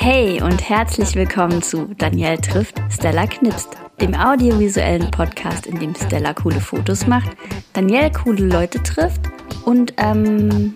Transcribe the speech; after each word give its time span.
Hey 0.00 0.40
und 0.40 0.70
herzlich 0.70 1.16
willkommen 1.16 1.60
zu 1.60 1.92
Danielle 1.98 2.40
trifft 2.40 2.80
Stella 2.88 3.26
knipst, 3.26 3.70
dem 4.00 4.14
audiovisuellen 4.14 5.10
Podcast, 5.10 5.66
in 5.66 5.80
dem 5.80 5.92
Stella 5.92 6.34
coole 6.34 6.60
Fotos 6.60 7.08
macht, 7.08 7.36
Danielle 7.72 8.12
coole 8.12 8.44
Leute 8.44 8.80
trifft 8.80 9.20
und 9.64 9.94
ähm, 9.96 10.72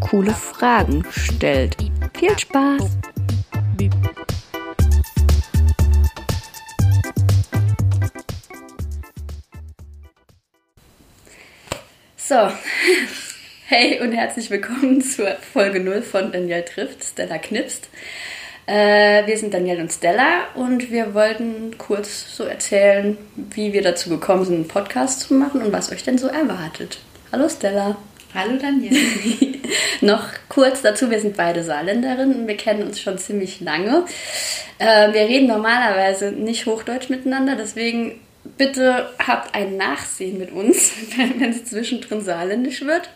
coole 0.00 0.32
Fragen 0.32 1.06
stellt. 1.10 1.74
Viel 2.18 2.38
Spaß! 2.38 2.98
So, 12.18 12.52
hey 13.68 14.00
und 14.02 14.12
herzlich 14.12 14.50
willkommen 14.50 15.00
zur 15.00 15.30
Folge 15.36 15.80
0 15.80 16.02
von 16.02 16.30
Danielle 16.30 16.66
trifft, 16.66 17.02
Stella 17.02 17.38
knipst. 17.38 17.88
Äh, 18.66 19.26
wir 19.26 19.38
sind 19.38 19.54
Danielle 19.54 19.80
und 19.80 19.92
Stella 19.92 20.48
und 20.54 20.90
wir 20.90 21.14
wollten 21.14 21.78
kurz 21.78 22.36
so 22.36 22.44
erzählen, 22.44 23.16
wie 23.36 23.72
wir 23.72 23.82
dazu 23.82 24.10
gekommen 24.10 24.44
sind, 24.44 24.54
einen 24.56 24.68
Podcast 24.68 25.20
zu 25.20 25.34
machen 25.34 25.62
und 25.62 25.72
was 25.72 25.92
euch 25.92 26.02
denn 26.02 26.18
so 26.18 26.26
erwartet. 26.26 26.98
Hallo 27.30 27.48
Stella. 27.48 27.96
Hallo 28.34 28.58
Danielle. 28.60 28.98
Noch 30.00 30.24
kurz 30.48 30.82
dazu, 30.82 31.10
wir 31.10 31.20
sind 31.20 31.36
beide 31.36 31.62
Saarländerinnen 31.62 32.40
und 32.40 32.48
wir 32.48 32.56
kennen 32.56 32.82
uns 32.82 33.00
schon 33.00 33.18
ziemlich 33.18 33.60
lange. 33.60 34.04
Äh, 34.78 35.12
wir 35.12 35.22
reden 35.22 35.46
normalerweise 35.46 36.32
nicht 36.32 36.66
Hochdeutsch 36.66 37.08
miteinander, 37.08 37.54
deswegen 37.54 38.20
bitte 38.58 39.08
habt 39.24 39.54
ein 39.54 39.76
Nachsehen 39.76 40.38
mit 40.38 40.50
uns, 40.50 40.90
wenn 41.16 41.50
es 41.50 41.66
zwischendrin 41.66 42.20
saarländisch 42.20 42.82
wird. 42.82 43.10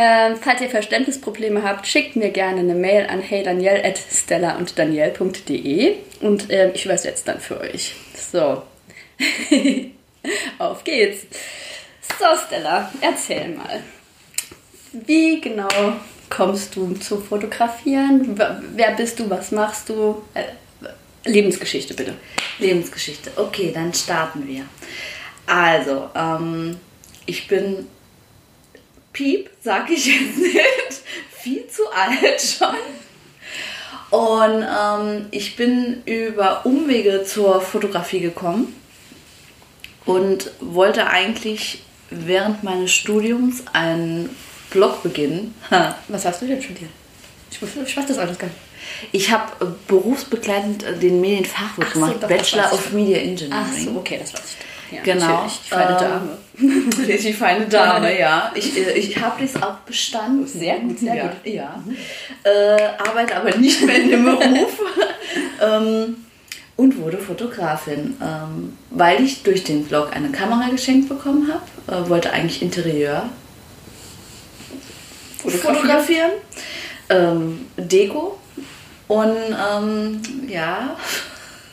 Ähm, 0.00 0.36
falls 0.40 0.60
ihr 0.60 0.70
Verständnisprobleme 0.70 1.64
habt, 1.64 1.84
schickt 1.84 2.14
mir 2.14 2.30
gerne 2.30 2.60
eine 2.60 2.76
Mail 2.76 3.08
an 3.08 3.20
heydaniel.stella 3.20 4.56
und 4.56 4.78
daniel.de 4.78 5.96
und 6.20 6.46
ähm, 6.50 6.70
ich 6.72 6.84
übersetze 6.84 7.24
dann 7.26 7.40
für 7.40 7.58
euch. 7.60 7.96
So, 8.14 8.62
auf 10.60 10.84
geht's. 10.84 11.26
So, 12.16 12.26
Stella, 12.46 12.92
erzähl 13.00 13.48
mal. 13.48 13.82
Wie 14.92 15.40
genau 15.40 15.66
kommst 16.30 16.76
du 16.76 16.94
zu 16.94 17.18
fotografieren? 17.18 18.40
Wer 18.76 18.92
bist 18.92 19.18
du? 19.18 19.28
Was 19.28 19.50
machst 19.50 19.88
du? 19.88 20.22
Äh, 20.34 20.44
Lebensgeschichte 21.28 21.94
bitte. 21.94 22.14
Lebensgeschichte. 22.60 23.32
Okay, 23.34 23.72
dann 23.74 23.92
starten 23.92 24.46
wir. 24.46 24.62
Also, 25.46 26.08
ähm, 26.14 26.76
ich 27.26 27.48
bin 27.48 27.88
Piep, 29.12 29.50
sag 29.60 29.90
ich 29.90 30.06
jetzt 30.06 30.38
nicht, 30.38 31.02
viel 31.30 31.66
zu 31.68 31.82
alt 31.90 32.40
schon. 32.40 32.76
Und 34.10 34.64
ähm, 34.64 35.26
ich 35.30 35.56
bin 35.56 36.02
über 36.06 36.64
Umwege 36.64 37.24
zur 37.24 37.60
Fotografie 37.60 38.20
gekommen 38.20 38.74
und 40.06 40.50
wollte 40.60 41.08
eigentlich 41.08 41.82
während 42.10 42.64
meines 42.64 42.90
Studiums 42.92 43.64
einen 43.72 44.34
Blog 44.70 45.02
beginnen. 45.02 45.54
Was 46.08 46.24
hast 46.24 46.40
du 46.40 46.46
denn 46.46 46.62
studiert? 46.62 46.90
Ich, 47.50 47.60
ich 47.62 47.96
weiß 47.96 48.06
das 48.06 48.18
alles 48.18 48.38
gar 48.38 48.46
nicht. 48.46 48.58
Ich 49.12 49.30
habe 49.30 49.64
äh, 49.64 49.68
berufsbegleitend 49.86 50.82
äh, 50.82 50.96
den 50.98 51.20
Medienfachwirt 51.20 51.88
Ach 51.90 51.94
so, 51.94 52.00
gemacht, 52.00 52.20
Bachelor 52.20 52.72
of 52.72 52.92
Media 52.92 53.18
Engineering. 53.18 53.64
Ach 53.68 53.72
so, 53.76 53.90
okay, 53.96 54.18
das 54.20 54.32
weiß 54.32 54.56
ich. 54.58 54.77
Ja, 54.90 55.02
Genau. 55.02 55.46
Die 55.46 55.68
feine 55.68 55.90
Ähm, 55.90 55.98
Dame. 55.98 56.38
Die 57.22 57.32
feine 57.32 57.66
Dame, 57.66 58.18
ja. 58.18 58.50
Ich, 58.54 58.76
äh, 58.76 58.92
ich 58.92 59.16
habe 59.20 59.44
das 59.44 59.62
auch 59.62 59.76
bestanden. 59.78 60.46
Sehr 60.46 60.78
gut, 60.80 60.98
sehr 60.98 61.14
ja, 61.14 61.22
gut. 61.26 61.36
Ja. 61.44 61.82
Äh, 62.44 62.88
arbeite 62.98 63.36
aber 63.36 63.56
nicht 63.56 63.82
mehr 63.82 63.96
in 63.96 64.10
dem 64.10 64.24
Beruf. 64.38 64.80
ähm, 65.60 66.16
und 66.76 66.96
wurde 66.98 67.18
Fotografin, 67.18 68.16
ähm, 68.22 68.78
weil 68.90 69.22
ich 69.24 69.42
durch 69.42 69.64
den 69.64 69.84
Blog 69.84 70.14
eine 70.14 70.30
Kamera 70.30 70.68
geschenkt 70.70 71.08
bekommen 71.08 71.50
habe. 71.52 72.04
Äh, 72.04 72.08
wollte 72.08 72.32
eigentlich 72.32 72.62
Interieur 72.62 73.28
fotografieren, 75.38 76.32
ähm, 77.10 77.66
Deko. 77.76 78.38
Und 79.06 79.36
ähm, 79.36 80.20
ja, 80.48 80.96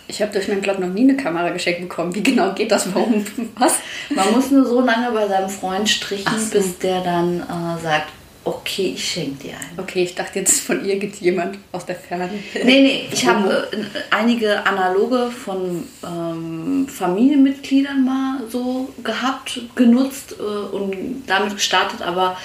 Ich 0.08 0.22
habe 0.22 0.32
durch 0.32 0.48
meinen 0.48 0.62
Blog 0.62 0.80
noch 0.80 0.90
nie 0.90 1.02
eine 1.02 1.18
Kamera 1.18 1.50
geschenkt 1.50 1.82
bekommen. 1.82 2.14
Wie 2.14 2.24
genau 2.24 2.54
geht 2.54 2.72
das? 2.72 2.94
Warum? 2.94 3.26
Was? 3.58 3.76
Man 4.10 4.32
muss 4.34 4.52
nur 4.52 4.66
so 4.66 4.82
lange 4.82 5.12
bei 5.12 5.28
seinem 5.28 5.50
Freund 5.50 5.90
strichen, 5.90 6.40
so. 6.40 6.58
bis 6.58 6.78
der 6.78 7.02
dann 7.02 7.42
äh, 7.42 7.82
sagt, 7.82 8.10
okay, 8.46 8.94
ich 8.96 9.04
schenke 9.04 9.44
dir 9.44 9.54
einen. 9.54 9.80
Okay, 9.80 10.04
ich 10.04 10.16
dachte 10.16 10.40
jetzt 10.40 10.62
von 10.62 10.86
ihr 10.86 10.98
geht 10.98 11.16
jemand 11.16 11.58
aus 11.72 11.86
der 11.86 11.96
Ferne. 11.96 12.30
Nee, 12.54 12.64
nee, 12.64 13.10
ich 13.12 13.28
habe 13.28 13.68
äh, 13.72 13.86
einige 14.12 14.66
analoge 14.66 15.32
von 15.32 15.84
ähm, 16.04 16.88
Familienmitgliedern 16.88 18.06
mal 18.06 18.44
so 18.50 18.94
gehabt, 19.04 19.62
genutzt 19.76 20.36
äh, 20.40 20.44
und 20.44 21.24
damit 21.26 21.56
gestartet, 21.56 22.04
aber 22.04 22.38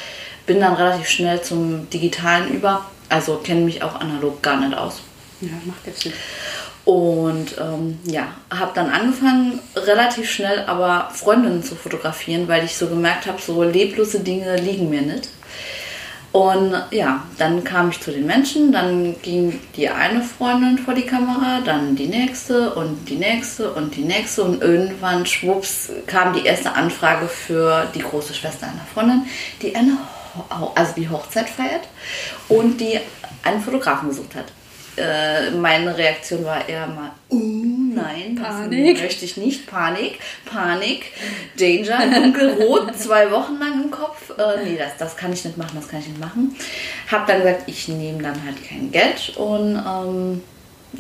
bin 0.47 0.60
dann 0.60 0.75
relativ 0.75 1.09
schnell 1.09 1.42
zum 1.42 1.88
Digitalen 1.91 2.53
über. 2.54 2.87
Also 3.10 3.37
kenne 3.37 3.60
mich 3.60 3.82
auch 3.82 4.00
analog 4.00 4.42
gar 4.42 4.59
nicht 4.59 4.77
aus. 4.77 5.03
Ja, 5.41 5.50
macht 5.65 5.87
jetzt 5.87 6.03
Sinn. 6.03 6.12
Und 6.90 7.54
ähm, 7.60 8.00
ja, 8.02 8.26
habe 8.50 8.72
dann 8.74 8.90
angefangen, 8.90 9.60
relativ 9.76 10.28
schnell 10.28 10.64
aber 10.66 11.08
Freundinnen 11.12 11.62
zu 11.62 11.76
fotografieren, 11.76 12.48
weil 12.48 12.64
ich 12.64 12.76
so 12.76 12.88
gemerkt 12.88 13.28
habe, 13.28 13.40
so 13.40 13.62
leblose 13.62 14.18
Dinge 14.18 14.56
liegen 14.56 14.90
mir 14.90 15.02
nicht. 15.02 15.28
Und 16.32 16.74
ja, 16.90 17.22
dann 17.38 17.62
kam 17.62 17.90
ich 17.90 18.00
zu 18.00 18.10
den 18.10 18.26
Menschen, 18.26 18.72
dann 18.72 19.14
ging 19.22 19.60
die 19.76 19.88
eine 19.88 20.20
Freundin 20.20 20.78
vor 20.78 20.94
die 20.94 21.06
Kamera, 21.06 21.60
dann 21.64 21.94
die 21.94 22.08
nächste 22.08 22.74
und 22.74 23.08
die 23.08 23.18
nächste 23.18 23.70
und 23.70 23.94
die 23.94 24.02
nächste 24.02 24.42
und 24.42 24.60
irgendwann, 24.60 25.26
schwupps, 25.26 25.92
kam 26.08 26.32
die 26.32 26.44
erste 26.44 26.74
Anfrage 26.74 27.28
für 27.28 27.86
die 27.94 28.00
große 28.00 28.34
Schwester 28.34 28.66
einer 28.66 28.84
Freundin, 28.92 29.26
die 29.62 29.76
eine, 29.76 29.96
also 30.74 30.92
die 30.96 31.08
Hochzeit 31.08 31.48
feiert 31.48 31.86
und 32.48 32.80
die 32.80 32.98
einen 33.44 33.60
Fotografen 33.60 34.08
gesucht 34.08 34.34
hat. 34.34 34.46
Äh, 35.00 35.50
meine 35.52 35.96
Reaktion 35.96 36.44
war 36.44 36.68
eher 36.68 36.86
mal, 36.86 37.12
uh, 37.30 37.94
nein, 37.94 38.36
das 38.36 38.48
Panik. 38.48 39.00
möchte 39.00 39.24
ich 39.24 39.36
nicht. 39.36 39.66
Panik, 39.66 40.18
Panik, 40.44 41.12
Danger, 41.58 42.20
dunkelrot, 42.20 42.96
zwei 42.98 43.30
Wochen 43.30 43.58
lang 43.58 43.84
im 43.84 43.90
Kopf. 43.90 44.30
Äh, 44.38 44.64
nee, 44.64 44.76
das, 44.76 44.96
das 44.98 45.16
kann 45.16 45.32
ich 45.32 45.44
nicht 45.44 45.56
machen, 45.56 45.72
das 45.74 45.88
kann 45.88 46.00
ich 46.00 46.08
nicht 46.08 46.20
machen. 46.20 46.54
Hab 47.10 47.26
dann 47.26 47.38
gesagt, 47.38 47.62
ich 47.66 47.88
nehme 47.88 48.22
dann 48.22 48.44
halt 48.44 48.56
kein 48.68 48.90
Geld 48.90 49.36
und 49.36 49.76
ähm, 49.76 50.42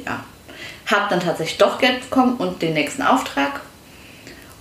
ja, 0.04 0.24
hab 0.86 1.08
dann 1.10 1.20
tatsächlich 1.20 1.58
doch 1.58 1.78
Geld 1.78 2.00
bekommen 2.00 2.36
und 2.36 2.62
den 2.62 2.74
nächsten 2.74 3.02
Auftrag. 3.02 3.60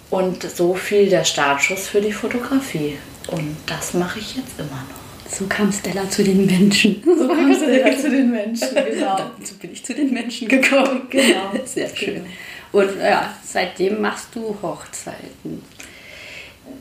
Und 0.10 0.44
so 0.44 0.74
fiel 0.74 1.10
der 1.10 1.24
Startschuss 1.24 1.88
für 1.88 2.02
die 2.02 2.12
Fotografie. 2.12 2.98
Und 3.28 3.56
das 3.68 3.94
mache 3.94 4.20
ich 4.20 4.36
jetzt 4.36 4.60
immer 4.60 4.70
noch. 4.90 4.99
So 5.32 5.46
kam 5.46 5.72
Stella 5.72 6.10
zu 6.10 6.24
den 6.24 6.46
Menschen. 6.46 7.04
So 7.06 7.28
kommst 7.28 7.62
du 7.62 7.80
ja 7.80 7.96
zu 7.96 8.10
den 8.10 8.32
Menschen, 8.32 8.70
genau. 8.74 9.18
So 9.44 9.56
bin 9.56 9.72
ich 9.72 9.86
zu 9.86 9.94
den 9.94 10.14
Menschen 10.14 10.48
gekommen. 10.48 11.02
Genau. 11.10 11.52
Sehr 11.66 11.96
schön. 11.96 12.26
Und 12.72 12.90
ja, 13.02 13.34
seitdem 13.44 14.02
machst 14.02 14.30
du 14.34 14.56
Hochzeiten. 14.62 15.64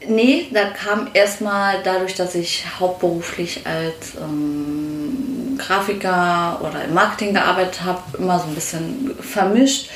Nee, 0.06 0.46
da 0.52 0.70
kam 0.70 1.08
erstmal 1.14 1.82
dadurch, 1.82 2.14
dass 2.14 2.34
ich 2.34 2.64
hauptberuflich 2.78 3.62
als 3.66 4.14
ähm, 4.20 5.56
Grafiker 5.58 6.60
oder 6.62 6.84
im 6.84 6.94
Marketing 6.94 7.34
gearbeitet 7.34 7.82
habe, 7.84 8.18
immer 8.18 8.38
so 8.38 8.46
ein 8.46 8.54
bisschen 8.54 9.14
vermischt, 9.20 9.90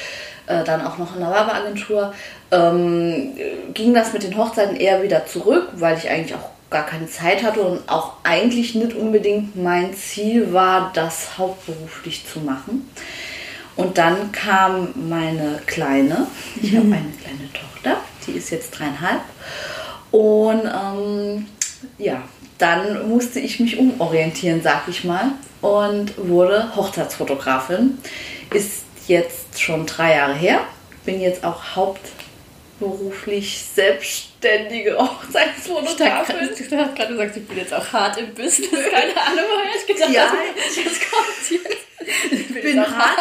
äh, 0.46 0.64
dann 0.64 0.84
auch 0.84 0.98
noch 0.98 1.14
in 1.14 1.20
der 1.20 1.30
Werbeagentur, 1.30 2.14
ähm, 2.50 3.32
ging 3.74 3.94
das 3.94 4.12
mit 4.12 4.22
den 4.22 4.36
Hochzeiten 4.36 4.76
eher 4.76 5.02
wieder 5.02 5.26
zurück, 5.26 5.68
weil 5.74 5.96
ich 5.96 6.08
eigentlich 6.08 6.34
auch 6.34 6.51
gar 6.72 6.86
keine 6.86 7.08
Zeit 7.08 7.42
hatte 7.42 7.60
und 7.62 7.88
auch 7.88 8.14
eigentlich 8.24 8.74
nicht 8.74 8.94
unbedingt 8.94 9.56
mein 9.56 9.94
Ziel 9.94 10.52
war, 10.52 10.90
das 10.94 11.38
hauptberuflich 11.38 12.26
zu 12.26 12.40
machen. 12.40 12.90
Und 13.76 13.98
dann 13.98 14.32
kam 14.32 14.88
meine 15.08 15.60
Kleine, 15.66 16.26
ich 16.60 16.76
habe 16.76 16.86
eine 16.86 17.12
kleine 17.20 17.52
Tochter, 17.52 18.00
die 18.26 18.32
ist 18.32 18.50
jetzt 18.50 18.70
dreieinhalb. 18.72 19.20
Und 20.10 20.62
ähm, 20.64 21.46
ja, 21.98 22.22
dann 22.58 23.08
musste 23.08 23.40
ich 23.40 23.58
mich 23.60 23.78
umorientieren, 23.78 24.62
sag 24.62 24.88
ich 24.88 25.04
mal, 25.04 25.32
und 25.62 26.12
wurde 26.28 26.76
Hochzeitsfotografin. 26.76 27.98
Ist 28.52 28.82
jetzt 29.08 29.60
schon 29.60 29.86
drei 29.86 30.16
Jahre 30.16 30.34
her. 30.34 30.60
Bin 31.04 31.20
jetzt 31.20 31.44
auch 31.44 31.76
hauptberuflich 32.82 33.64
selbstständige 33.74 34.90
Du 34.92 34.98
Hochzeitsfotografin. 34.98 36.36
hast 36.78 36.94
gerade 36.96 37.12
gesagt, 37.12 37.36
ich 37.36 37.46
bin 37.46 37.58
jetzt 37.58 37.72
auch 37.74 37.92
hart 37.92 38.16
im 38.18 38.34
Business. 38.34 38.70
Keine 38.70 39.16
Ahnung, 39.16 39.44
woher 39.50 39.76
ich 39.78 39.86
gedacht 39.86 40.10
Ja. 40.10 40.26
habe, 40.26 40.36
das 40.56 41.00
kommt 41.10 41.50
jetzt. 41.50 41.76
Ich 42.32 42.62
bin, 42.62 42.80
hart, 42.80 43.18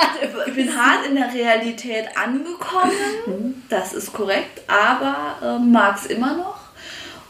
ich 0.48 0.54
bin 0.56 0.76
hart 0.76 1.06
in 1.06 1.16
der 1.16 1.32
Realität 1.32 2.06
angekommen, 2.18 3.64
das 3.70 3.94
ist 3.94 4.12
korrekt, 4.12 4.62
aber 4.68 5.36
ähm, 5.44 5.72
mag 5.72 5.98
es 5.98 6.08
immer 6.08 6.36
noch. 6.36 6.56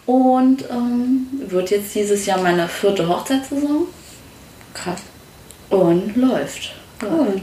Und 0.06 0.64
ähm, 0.70 1.28
wird 1.48 1.72
jetzt 1.72 1.94
dieses 1.94 2.26
Jahr 2.26 2.40
meine 2.42 2.68
vierte 2.70 3.08
Hochzeitssaison 3.08 3.88
Krass. 4.74 5.02
und 5.70 6.16
läuft. 6.16 6.74
Cool. 7.02 7.42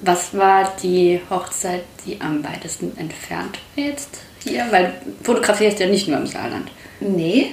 Was 0.00 0.36
war 0.36 0.72
die 0.82 1.20
Hochzeit, 1.28 1.82
die 2.06 2.20
am 2.20 2.44
weitesten 2.44 2.96
entfernt 2.98 3.58
war 3.74 3.84
jetzt 3.84 4.20
hier? 4.44 4.66
Weil 4.70 4.94
fotografierst 5.22 5.80
ja 5.80 5.86
nicht 5.86 6.08
nur 6.08 6.18
im 6.18 6.26
Saarland. 6.26 6.70
Nee. 7.00 7.52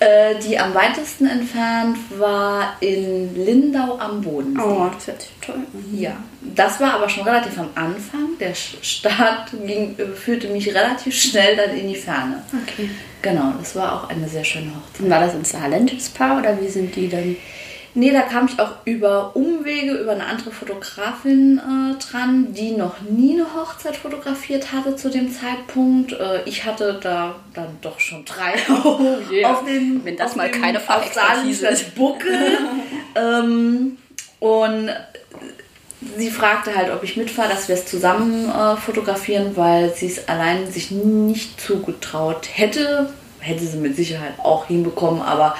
Äh, 0.00 0.36
die 0.46 0.56
am 0.56 0.74
weitesten 0.74 1.26
entfernt 1.26 1.98
war 2.18 2.76
in 2.80 3.34
Lindau 3.34 3.98
am 3.98 4.20
Bodensee. 4.20 4.62
Oh, 4.62 4.88
das 4.94 5.08
hört 5.08 5.22
sich 5.22 5.32
toll 5.44 5.56
an. 5.56 5.66
Ja, 5.92 6.16
das 6.40 6.78
war 6.78 6.94
aber 6.94 7.08
schon 7.08 7.24
relativ 7.24 7.58
am 7.58 7.70
Anfang. 7.74 8.38
Der 8.38 8.54
Start 8.54 9.50
ging, 9.66 9.96
führte 10.14 10.48
mich 10.48 10.72
relativ 10.72 11.20
schnell 11.20 11.56
dann 11.56 11.76
in 11.76 11.88
die 11.88 11.96
Ferne. 11.96 12.44
Okay. 12.62 12.90
Genau, 13.22 13.54
das 13.58 13.74
war 13.74 13.92
auch 13.92 14.08
eine 14.08 14.28
sehr 14.28 14.44
schöne 14.44 14.70
Hochzeit. 14.70 15.00
Und 15.00 15.10
war 15.10 15.20
das 15.20 15.34
ein 15.34 15.44
saarländisches 15.44 16.10
Paar 16.10 16.38
oder 16.38 16.60
wie 16.60 16.68
sind 16.68 16.94
die 16.94 17.08
dann? 17.08 17.36
Nee, 17.98 18.12
da 18.12 18.20
kam 18.20 18.46
ich 18.46 18.60
auch 18.60 18.70
über 18.84 19.34
Umwege, 19.34 19.94
über 19.94 20.12
eine 20.12 20.24
andere 20.24 20.52
Fotografin 20.52 21.58
äh, 21.58 21.98
dran, 22.00 22.52
die 22.52 22.70
noch 22.70 23.00
nie 23.00 23.32
eine 23.32 23.46
Hochzeit 23.56 23.96
fotografiert 23.96 24.70
hatte 24.70 24.94
zu 24.94 25.10
dem 25.10 25.32
Zeitpunkt. 25.32 26.12
Äh, 26.12 26.44
ich 26.44 26.64
hatte 26.64 27.00
da 27.02 27.34
dann 27.54 27.76
doch 27.80 27.98
schon 27.98 28.24
drei 28.24 28.54
Oh, 28.84 29.00
yeah. 29.32 29.50
auf 29.52 29.64
dem, 29.64 30.04
Wenn 30.04 30.16
das 30.16 30.36
mal 30.36 30.48
dem, 30.48 30.62
keine 30.62 30.78
Fachexpertise 30.78 31.66
ist. 31.66 31.96
Buckel. 31.96 32.58
ähm, 33.16 33.98
und 34.38 34.90
sie 36.16 36.30
fragte 36.30 36.76
halt, 36.76 36.92
ob 36.92 37.02
ich 37.02 37.16
mitfahre, 37.16 37.48
dass 37.48 37.66
wir 37.66 37.74
es 37.74 37.86
zusammen 37.86 38.48
äh, 38.48 38.76
fotografieren, 38.76 39.56
weil 39.56 39.92
sie 39.92 40.06
es 40.06 40.28
allein 40.28 40.70
sich 40.70 40.92
nicht 40.92 41.60
zugetraut 41.60 42.48
hätte. 42.52 43.12
Hätte 43.40 43.64
sie 43.64 43.78
mit 43.78 43.96
Sicherheit 43.96 44.34
auch 44.38 44.66
hinbekommen, 44.66 45.20
aber 45.20 45.56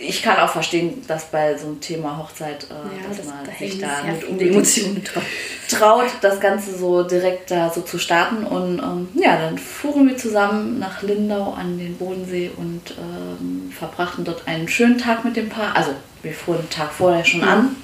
ich 0.00 0.22
kann 0.22 0.38
auch 0.38 0.48
verstehen, 0.50 1.02
dass 1.08 1.24
bei 1.26 1.56
so 1.58 1.66
einem 1.66 1.80
Thema 1.80 2.16
Hochzeit, 2.18 2.64
äh, 2.64 3.08
dass 3.08 3.26
man 3.26 3.44
sich 3.58 3.78
da 3.80 3.88
mit 4.04 4.16
viele 4.20 4.30
unbedingt 4.30 4.54
Emotionen 4.54 5.04
traut, 5.68 6.06
das 6.20 6.40
Ganze 6.40 6.78
so 6.78 7.02
direkt 7.02 7.50
da 7.50 7.68
so 7.70 7.80
zu 7.82 7.98
starten. 7.98 8.44
Und 8.44 8.78
ähm, 8.78 9.08
ja, 9.14 9.36
dann 9.36 9.58
fuhren 9.58 10.08
wir 10.08 10.16
zusammen 10.16 10.78
nach 10.78 11.02
Lindau 11.02 11.52
an 11.52 11.78
den 11.78 11.96
Bodensee 11.96 12.50
und 12.56 12.82
ähm, 12.96 13.72
verbrachten 13.76 14.24
dort 14.24 14.46
einen 14.46 14.68
schönen 14.68 14.98
Tag 14.98 15.24
mit 15.24 15.36
dem 15.36 15.48
Paar. 15.48 15.74
Also 15.76 15.90
wir 16.22 16.32
fuhren 16.32 16.60
den 16.60 16.70
Tag 16.70 16.92
vorher 16.92 17.24
schon 17.24 17.42
an 17.42 17.76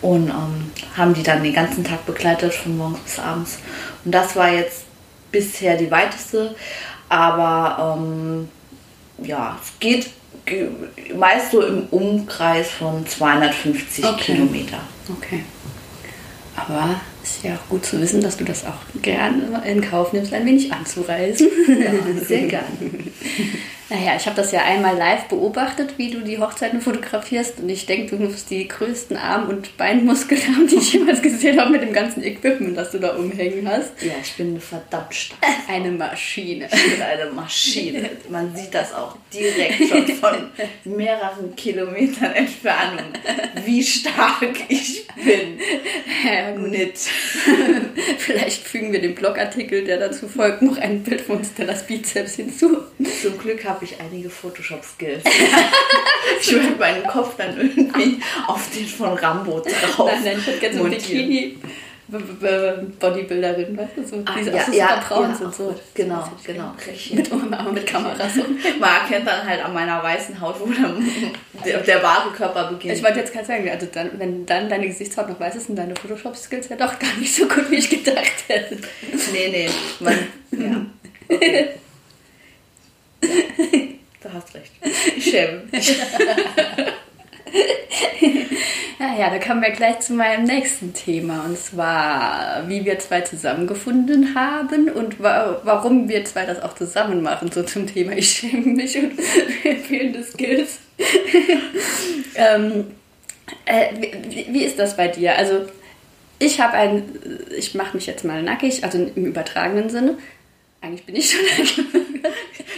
und 0.00 0.28
ähm, 0.30 0.70
haben 0.96 1.14
die 1.14 1.22
dann 1.22 1.42
den 1.44 1.54
ganzen 1.54 1.84
Tag 1.84 2.04
begleitet, 2.06 2.52
von 2.54 2.76
morgens 2.76 3.00
bis 3.00 3.18
abends. 3.20 3.58
Und 4.04 4.12
das 4.12 4.34
war 4.34 4.50
jetzt 4.50 4.82
bisher 5.30 5.76
die 5.76 5.90
weiteste, 5.90 6.54
aber 7.08 7.96
ähm, 7.98 8.48
ja, 9.24 9.56
es 9.62 9.72
geht 9.78 10.04
ge- 10.04 10.12
meist 11.16 11.52
so 11.52 11.62
im 11.62 11.86
Umkreis 11.90 12.70
von 12.70 13.06
250 13.06 14.04
Okay. 14.04 14.34
Kilometer. 14.34 14.80
Okay. 15.18 15.44
Aber 16.56 17.00
ist 17.22 17.44
ja 17.44 17.54
auch 17.54 17.68
gut 17.68 17.84
zu 17.84 18.00
wissen, 18.00 18.20
dass 18.20 18.36
du 18.36 18.44
das 18.44 18.64
auch 18.66 19.00
gerne 19.00 19.62
in 19.64 19.80
Kauf 19.80 20.12
nimmst, 20.12 20.32
ein 20.32 20.44
wenig 20.44 20.72
anzureisen. 20.72 21.48
Sehr 22.26 22.46
gerne. 22.48 22.66
Naja, 23.92 24.16
ich 24.16 24.24
habe 24.24 24.36
das 24.36 24.52
ja 24.52 24.62
einmal 24.62 24.96
live 24.96 25.24
beobachtet, 25.24 25.98
wie 25.98 26.10
du 26.10 26.20
die 26.20 26.38
Hochzeiten 26.38 26.80
fotografierst. 26.80 27.60
Und 27.60 27.68
ich 27.68 27.84
denke, 27.84 28.16
du 28.16 28.22
musst 28.22 28.48
die 28.48 28.66
größten 28.66 29.18
Arm- 29.18 29.48
und 29.48 29.76
Beinmuskeln 29.76 30.40
haben, 30.40 30.66
die 30.66 30.76
ich 30.76 30.94
jemals 30.94 31.20
gesehen 31.20 31.60
habe 31.60 31.72
mit 31.72 31.82
dem 31.82 31.92
ganzen 31.92 32.22
Equipment, 32.22 32.74
das 32.74 32.92
du 32.92 32.98
da 32.98 33.10
umhängen 33.16 33.68
hast. 33.68 34.00
Ja, 34.00 34.12
ich 34.22 34.32
bin 34.32 34.58
verdammt 34.58 35.14
stark. 35.14 35.42
Eine 35.68 35.90
Maschine. 35.90 36.68
Ich 36.72 36.94
bin 36.94 37.02
eine 37.02 37.30
Maschine. 37.32 38.08
Man 38.30 38.56
sieht 38.56 38.72
das 38.72 38.94
auch 38.94 39.16
direkt 39.32 39.86
schon 39.86 40.06
von 40.06 40.50
mehreren 40.84 41.54
Kilometern 41.54 42.32
Entfernung, 42.32 43.12
wie 43.66 43.82
stark 43.82 44.56
ich 44.68 45.06
bin. 45.16 45.58
Ja. 46.24 46.52
Nicht. 46.52 46.98
Vielleicht 48.18 48.62
fügen 48.66 48.92
wir 48.92 49.02
dem 49.02 49.14
Blogartikel, 49.14 49.84
der 49.84 49.98
dazu 49.98 50.28
folgt, 50.28 50.62
noch 50.62 50.78
ein 50.78 51.02
Bild 51.02 51.20
von 51.20 51.44
Stellas 51.44 51.86
Bizeps 51.86 52.36
hinzu. 52.36 52.78
Zum 53.20 53.38
Glück 53.38 53.64
habe 53.64 53.81
ich 53.84 54.00
einige 54.00 54.30
Photoshop-Skills. 54.30 55.24
Ich 56.40 56.54
werde 56.54 56.76
meinen 56.78 57.04
Kopf 57.04 57.36
dann 57.36 57.56
irgendwie 57.56 58.20
auf 58.46 58.68
den 58.70 58.86
von 58.86 59.14
Rambo 59.18 59.60
drauf. 59.60 60.10
Nein, 60.12 60.22
nein, 60.24 60.38
ich 60.38 60.46
hätte 60.46 60.58
gerne 60.58 60.78
so. 60.78 60.84
Bikini. 60.84 61.58
Bodybuilderin, 62.08 63.76
weißt 63.76 63.92
du, 63.96 64.04
so 64.04 64.22
Ah, 64.26 64.34
diese 64.38 64.50
ja, 64.50 64.64
so 64.64 64.72
ja, 64.72 65.04
braun 65.06 65.30
ja, 65.30 65.34
sind 65.34 65.54
so. 65.54 65.74
genau, 65.94 66.28
genau. 66.44 66.74
Mit, 67.12 67.32
aber 67.32 67.72
mit 67.72 67.86
Kameras. 67.86 68.34
So. 68.34 68.42
Man 68.80 68.90
erkennt 69.02 69.26
dann 69.26 69.46
halt 69.46 69.64
an 69.64 69.72
meiner 69.72 70.02
weißen 70.02 70.38
Haut, 70.40 70.56
wo 70.60 70.66
dann 70.66 71.04
der, 71.64 71.78
der 71.78 72.02
wahre 72.02 72.30
Körper 72.30 72.70
beginnt. 72.70 72.96
Ich 72.96 73.02
wollte 73.02 73.20
jetzt 73.20 73.32
gerade 73.32 73.46
sagen, 73.46 73.68
also 73.70 73.86
dann, 73.92 74.10
wenn 74.18 74.44
dann 74.44 74.68
deine 74.68 74.88
Gesichtshaut 74.88 75.28
noch 75.28 75.40
weiß 75.40 75.56
ist, 75.56 75.66
sind 75.66 75.76
deine 75.76 75.94
Photoshop-Skills 75.96 76.68
ja 76.68 76.76
doch 76.76 76.98
gar 76.98 77.14
nicht 77.18 77.34
so 77.34 77.46
gut, 77.46 77.70
wie 77.70 77.76
ich 77.76 77.88
gedacht 77.88 78.44
hätte. 78.48 78.76
Nee, 79.32 79.48
nee. 79.50 79.70
Man, 80.00 80.18
ja. 80.52 80.86
Okay. 81.28 81.68
Du 84.22 84.32
hast 84.32 84.54
recht. 84.54 84.70
Ich 85.16 85.24
schäme 85.24 85.64
mich. 85.72 85.98
Ja, 89.00 89.14
ja, 89.18 89.30
da 89.30 89.38
kommen 89.40 89.62
wir 89.62 89.70
gleich 89.70 89.98
zu 89.98 90.12
meinem 90.12 90.44
nächsten 90.44 90.94
Thema. 90.94 91.44
Und 91.44 91.58
zwar, 91.58 92.68
wie 92.68 92.84
wir 92.84 93.00
zwei 93.00 93.22
zusammengefunden 93.22 94.36
haben 94.36 94.88
und 94.88 95.20
wa 95.20 95.60
warum 95.64 96.08
wir 96.08 96.24
zwei 96.24 96.46
das 96.46 96.62
auch 96.62 96.76
zusammen 96.76 97.20
machen, 97.20 97.50
so 97.50 97.64
zum 97.64 97.88
Thema 97.88 98.12
Ich 98.12 98.30
schäme 98.30 98.74
mich 98.74 98.96
und 98.96 99.20
fehlende 99.20 100.22
Skills. 100.22 100.78
ähm, 102.36 102.92
äh, 103.64 103.88
wie, 104.28 104.46
wie 104.54 104.64
ist 104.64 104.78
das 104.78 104.96
bei 104.96 105.08
dir? 105.08 105.36
Also, 105.36 105.66
ich 106.38 106.60
habe 106.60 106.74
ein, 106.74 107.02
ich 107.56 107.74
mache 107.74 107.96
mich 107.96 108.06
jetzt 108.06 108.24
mal 108.24 108.40
nackig, 108.40 108.84
also 108.84 108.98
im 108.98 109.26
übertragenen 109.26 109.90
Sinne. 109.90 110.16
Eigentlich 110.80 111.06
bin 111.06 111.16
ich 111.16 111.30
schon 111.30 111.40
nackig. 111.44 112.12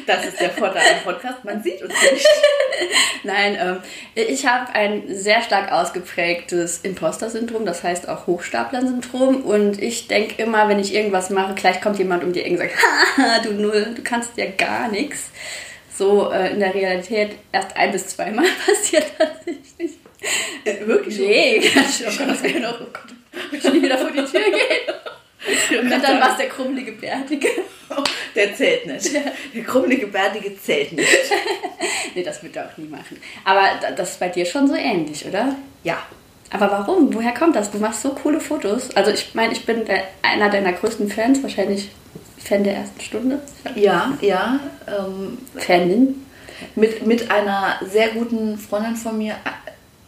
Das 0.06 0.24
ist 0.24 0.40
der 0.40 0.50
Vorteil 0.50 0.82
am 0.96 1.04
Podcast. 1.04 1.44
Man 1.44 1.62
sieht 1.62 1.80
uns 1.82 1.92
nicht. 1.92 2.26
Nein, 3.22 3.56
ähm, 3.58 3.78
ich 4.14 4.46
habe 4.46 4.74
ein 4.74 5.02
sehr 5.08 5.42
stark 5.42 5.72
ausgeprägtes 5.72 6.80
Imposter-Syndrom, 6.80 7.64
das 7.64 7.82
heißt 7.82 8.08
auch 8.08 8.26
Hochstapler-Syndrom. 8.26 9.42
Und 9.42 9.80
ich 9.82 10.08
denke 10.08 10.42
immer, 10.42 10.68
wenn 10.68 10.78
ich 10.78 10.94
irgendwas 10.94 11.30
mache, 11.30 11.54
gleich 11.54 11.80
kommt 11.80 11.98
jemand 11.98 12.24
um 12.24 12.32
die 12.32 12.40
Ecke 12.40 12.52
und 12.52 12.58
sagt, 12.58 12.74
haha, 12.76 13.38
du 13.42 13.52
Null, 13.52 13.94
du 13.96 14.02
kannst 14.02 14.36
ja 14.36 14.46
gar 14.46 14.88
nichts. 14.88 15.30
So 15.96 16.30
äh, 16.30 16.52
in 16.52 16.60
der 16.60 16.74
Realität 16.74 17.36
erst 17.52 17.76
ein 17.76 17.92
bis 17.92 18.08
zweimal 18.08 18.46
passiert 18.66 19.06
tatsächlich. 19.16 19.92
Wirklich? 20.86 21.18
Nee, 21.18 21.70
ganz 21.74 21.98
schön. 21.98 22.08
Oh 22.08 22.18
Gott, 22.18 22.28
das 22.28 22.62
noch, 22.62 22.80
oh 22.80 22.86
Gott, 22.92 23.14
ich 23.52 23.72
nie 23.72 23.82
wieder 23.82 23.98
vor 23.98 24.10
die 24.10 24.24
Tür 24.24 24.40
gehen. 24.40 24.94
Und 25.80 25.90
dann 25.90 26.20
war 26.20 26.30
es 26.32 26.36
der 26.38 26.48
krummelige 26.48 26.92
Bärtige. 26.92 27.48
Der 28.34 28.54
zählt 28.56 28.86
nicht. 28.86 29.10
Der 29.14 29.62
krummelige 29.64 30.06
Bärtige 30.08 30.56
zählt 30.58 30.92
nicht. 30.92 31.08
Nee, 32.16 32.22
das 32.22 32.42
wird 32.44 32.54
er 32.56 32.66
auch 32.66 32.76
nie 32.78 32.86
machen. 32.86 33.18
Aber 33.44 33.62
da- 33.80 33.90
das 33.90 34.12
ist 34.12 34.20
bei 34.20 34.28
dir 34.28 34.46
schon 34.46 34.68
so 34.68 34.74
ähnlich, 34.74 35.26
oder? 35.26 35.56
Ja. 35.82 35.98
Aber 36.50 36.70
warum? 36.70 37.12
Woher 37.12 37.34
kommt 37.34 37.56
das? 37.56 37.70
Du 37.72 37.78
machst 37.78 38.02
so 38.02 38.10
coole 38.10 38.38
Fotos. 38.40 38.94
Also 38.94 39.10
ich 39.10 39.34
meine, 39.34 39.52
ich 39.52 39.66
bin 39.66 39.82
einer 40.22 40.48
deiner 40.48 40.72
größten 40.72 41.10
Fans, 41.10 41.42
wahrscheinlich 41.42 41.90
Fan 42.38 42.62
der 42.62 42.76
ersten 42.76 43.00
Stunde. 43.00 43.40
Ja, 43.74 44.16
ja. 44.20 44.60
Ähm, 44.86 45.38
Fanin. 45.56 46.24
mit, 46.76 47.04
mit 47.04 47.30
einer 47.32 47.80
sehr 47.84 48.08
guten 48.10 48.58
Freundin 48.58 48.94
von 48.96 49.18
mir, 49.18 49.34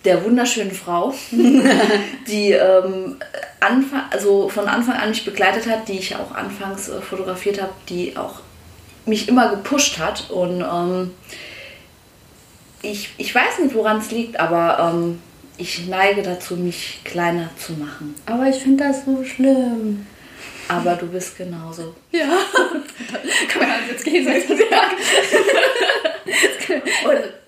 der 0.06 0.24
wunderschönen 0.24 0.70
Frau, 0.70 1.12
die 2.28 2.52
ähm, 2.52 3.16
Anfang, 3.60 4.02
also 4.10 4.48
von 4.48 4.68
Anfang 4.68 4.94
an 4.94 5.10
mich 5.10 5.24
begleitet 5.24 5.66
hat, 5.66 5.88
die 5.88 5.98
ich 5.98 6.14
auch 6.14 6.32
anfangs 6.32 6.88
äh, 6.88 7.02
fotografiert 7.02 7.60
habe, 7.60 7.72
die 7.88 8.16
auch 8.16 8.40
mich 9.04 9.28
immer 9.28 9.50
gepusht 9.50 9.98
hat. 9.98 10.30
Und 10.30 10.62
ähm, 10.62 11.10
ich, 12.82 13.10
ich 13.18 13.34
weiß 13.34 13.58
nicht, 13.58 13.74
woran 13.74 13.98
es 13.98 14.10
liegt, 14.12 14.38
aber 14.38 14.92
ähm, 14.94 15.20
ich 15.58 15.86
neige 15.88 16.22
dazu, 16.22 16.56
mich 16.56 17.00
kleiner 17.04 17.50
zu 17.58 17.72
machen. 17.72 18.14
Aber 18.26 18.46
ich 18.46 18.56
finde 18.56 18.84
das 18.84 19.04
so 19.04 19.24
schlimm. 19.24 20.06
Aber 20.68 20.94
du 20.94 21.06
bist 21.06 21.36
genauso. 21.36 21.94
Ja. 22.10 22.28
Kann 23.48 23.68
man 23.68 23.88
jetzt 23.88 24.04
gegenseitig 24.04 24.48
sagen? 24.48 24.96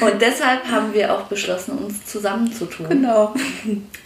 Und, 0.00 0.22
deshalb 0.22 0.66
haben 0.70 0.94
wir 0.94 1.12
auch 1.12 1.22
beschlossen, 1.22 1.78
uns 1.78 2.06
zusammenzutun. 2.06 2.88
Genau. 2.88 3.34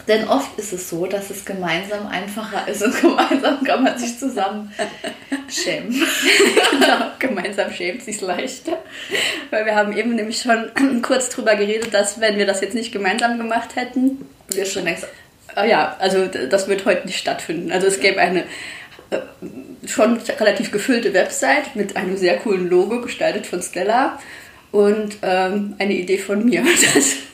Denn 0.07 0.27
oft 0.27 0.57
ist 0.57 0.73
es 0.73 0.89
so, 0.89 1.05
dass 1.05 1.29
es 1.29 1.45
gemeinsam 1.45 2.07
einfacher 2.07 2.67
ist 2.67 2.83
und 2.83 2.99
gemeinsam 3.01 3.63
kann 3.63 3.83
man 3.83 3.97
sich 3.97 4.17
zusammen 4.19 4.71
schämen. 5.49 5.91
genau. 6.71 7.11
Gemeinsam 7.19 7.71
schämt 7.71 8.03
sich's 8.03 8.21
leichter. 8.21 8.79
Weil 9.49 9.65
wir 9.65 9.75
haben 9.75 9.95
eben 9.95 10.15
nämlich 10.15 10.41
schon 10.41 10.71
kurz 11.01 11.29
drüber 11.29 11.55
geredet, 11.55 11.93
dass 11.93 12.19
wenn 12.19 12.37
wir 12.37 12.45
das 12.45 12.61
jetzt 12.61 12.75
nicht 12.75 12.91
gemeinsam 12.91 13.37
gemacht 13.37 13.75
hätten, 13.75 14.25
Wir 14.49 14.65
schon 14.65 14.83
längst. 14.83 15.07
Ah 15.55 15.65
ja, 15.65 15.95
also 15.99 16.27
das 16.27 16.67
wird 16.67 16.85
heute 16.85 17.05
nicht 17.07 17.19
stattfinden. 17.19 17.71
Also 17.71 17.87
es 17.87 17.99
gäbe 17.99 18.19
eine 18.19 18.43
äh, 19.09 19.19
schon 19.85 20.17
relativ 20.39 20.71
gefüllte 20.71 21.13
Website 21.13 21.75
mit 21.75 21.95
einem 21.95 22.17
sehr 22.17 22.37
coolen 22.37 22.69
Logo 22.69 23.01
gestaltet 23.01 23.45
von 23.45 23.61
Stella 23.61 24.19
und 24.71 25.17
ähm, 25.21 25.75
eine 25.79 25.93
Idee 25.93 26.17
von 26.17 26.45
mir. 26.45 26.63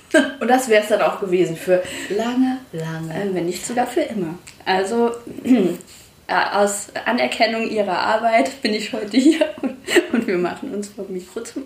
Das, 0.09 0.29
und 0.39 0.47
das 0.47 0.69
wäre 0.69 0.83
es 0.83 0.87
dann 0.87 1.01
auch 1.01 1.19
gewesen 1.19 1.57
für 1.57 1.83
lange, 2.07 2.59
lange. 2.71 3.13
Äh, 3.13 3.33
wenn 3.33 3.45
nicht 3.45 3.65
sogar 3.65 3.85
für 3.85 4.03
immer. 4.03 4.35
Also 4.63 5.11
äh, 5.43 6.33
aus 6.53 6.87
Anerkennung 7.03 7.69
ihrer 7.69 7.99
Arbeit 7.99 8.61
bin 8.61 8.73
ich 8.73 8.93
heute 8.93 9.17
hier 9.17 9.53
und, 9.61 9.75
und 10.13 10.25
wir 10.25 10.37
machen 10.37 10.73
uns 10.73 10.87
vom 10.87 11.11
Mikro 11.11 11.41
zum 11.41 11.65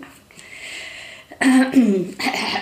Affen. 1.38 2.16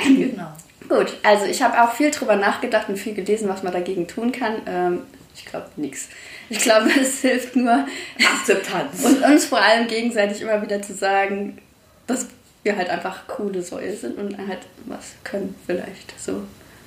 genau. 0.05 0.53
Gut, 0.87 1.15
also 1.23 1.47
ich 1.47 1.63
habe 1.63 1.83
auch 1.83 1.95
viel 1.95 2.11
drüber 2.11 2.37
nachgedacht 2.37 2.91
und 2.91 2.99
viel 2.99 3.15
gelesen, 3.15 3.49
was 3.49 3.63
man 3.63 3.73
dagegen 3.73 4.07
tun 4.07 4.33
kann. 4.33 4.57
Ähm, 4.67 4.99
ich 5.35 5.47
glaube 5.47 5.69
nichts. 5.77 6.09
Ich 6.51 6.59
glaube, 6.59 6.91
es 7.01 7.21
hilft 7.21 7.57
nur 7.57 7.87
Akzeptanz. 8.19 9.05
Und 9.05 9.23
uns 9.23 9.47
vor 9.47 9.61
allem 9.61 9.87
gegenseitig 9.87 10.43
immer 10.43 10.61
wieder 10.61 10.83
zu 10.83 10.93
sagen, 10.93 11.59
dass 12.07 12.27
wir 12.63 12.77
halt 12.77 12.91
einfach 12.91 13.27
coole 13.27 13.63
Säue 13.63 13.95
sind 13.95 14.19
und 14.19 14.37
halt 14.39 14.61
was 14.87 15.13
können 15.25 15.55
vielleicht 15.67 16.19
so. 16.21 16.43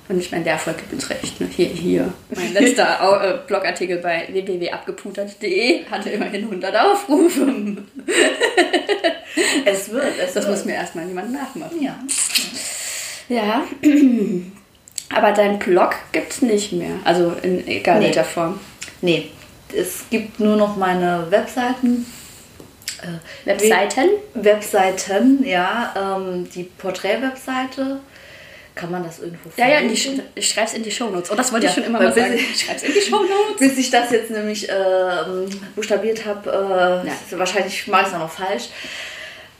Und 0.06 0.18
ich 0.20 0.30
meine, 0.30 0.44
der 0.44 0.52
Erfolg 0.54 0.76
gibt 0.76 0.92
uns 0.92 1.08
recht. 1.08 1.40
Ne? 1.40 1.48
Hier, 1.50 1.68
hier. 1.68 2.12
Mein 2.34 2.52
letzter 2.52 3.22
äh, 3.22 3.38
Blogartikel 3.46 3.96
bei 3.98 4.28
www.abgeputert.de 4.30 5.86
hatte 5.90 6.10
immerhin 6.10 6.42
100 6.44 6.76
Aufrufe. 6.76 7.46
es 9.64 9.90
wird, 9.90 10.04
es 10.22 10.34
Das 10.34 10.44
wird. 10.46 10.56
muss 10.56 10.64
mir 10.66 10.74
erstmal 10.74 11.06
jemand 11.08 11.32
nachmachen. 11.32 11.82
Ja. 11.82 11.98
Ja. 13.28 13.64
Aber 15.14 15.32
dein 15.32 15.58
Blog 15.58 15.94
gibt 16.12 16.32
es 16.32 16.42
nicht 16.42 16.72
mehr. 16.72 16.96
Also 17.04 17.34
in 17.42 17.66
egal 17.66 17.98
Nee. 18.00 18.06
welcher 18.06 18.24
Form. 18.24 18.60
Nee, 19.00 19.30
es 19.74 20.04
gibt 20.10 20.40
nur 20.40 20.56
noch 20.56 20.76
meine 20.76 21.26
Webseiten. 21.30 22.06
Äh, 23.04 23.46
Webseiten? 23.46 24.08
Webseiten, 24.34 25.44
ja. 25.46 25.94
Ähm, 26.18 26.48
die 26.54 26.64
Porträt-Webseite. 26.64 27.98
Kann 28.74 28.90
man 28.90 29.04
das 29.04 29.20
irgendwo 29.20 29.50
Ja, 29.56 29.68
ja, 29.68 29.78
in 29.78 29.88
die, 29.88 30.20
ich 30.34 30.48
schreib's 30.48 30.74
in 30.74 30.82
die 30.82 30.90
Shownotes. 30.90 31.30
Oh, 31.30 31.36
das 31.36 31.52
wollte 31.52 31.66
Ja, 31.66 31.70
ich 31.70 31.76
schon 31.76 31.84
immer 31.84 32.00
mal 32.00 32.12
sagen. 32.12 32.34
ich- 32.34 32.50
Ich 32.54 32.62
schreib's 32.64 32.82
in 32.82 32.92
die 32.92 33.00
Shownotes. 33.00 33.56
Bis 33.60 33.78
ich 33.78 33.88
das 33.90 34.10
jetzt 34.10 34.30
nämlich 34.32 34.68
ähm, 34.68 35.48
buchstabiert 35.76 36.24
habe, 36.26 36.50
äh, 37.04 37.06
Ja. 37.06 37.38
wahrscheinlich 37.38 37.86
mache 37.86 38.02
ich 38.02 38.08
es 38.08 38.14
auch 38.14 38.18
noch 38.18 38.32
falsch. 38.32 38.64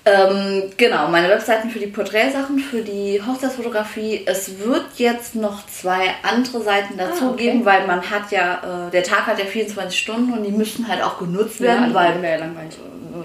Ähm, 0.06 0.64
genau, 0.76 1.08
meine 1.08 1.30
Webseiten 1.30 1.70
für 1.70 1.78
die 1.78 1.86
Porträtsachen, 1.86 2.58
für 2.58 2.82
die 2.82 3.22
Hochzeitsfotografie. 3.26 4.22
Es 4.26 4.58
wird 4.58 4.84
jetzt 4.96 5.34
noch 5.34 5.66
zwei 5.66 6.08
andere 6.22 6.60
Seiten 6.62 6.98
dazu 6.98 7.24
Ah, 7.24 7.30
okay. 7.30 7.44
geben, 7.44 7.64
weil 7.64 7.86
man 7.86 8.02
hat 8.10 8.30
ja, 8.30 8.88
äh, 8.88 8.90
der 8.90 9.02
Tag 9.02 9.26
hat 9.26 9.38
ja 9.38 9.46
24 9.46 9.98
Stunden 9.98 10.32
und 10.34 10.42
die 10.44 10.52
müssen 10.52 10.86
halt 10.88 11.02
auch 11.02 11.18
genutzt 11.18 11.60
werden, 11.62 11.88
Ja, 11.88 11.94
weil 11.94 12.22
ja 12.22 12.36
langweilig. 12.36 12.76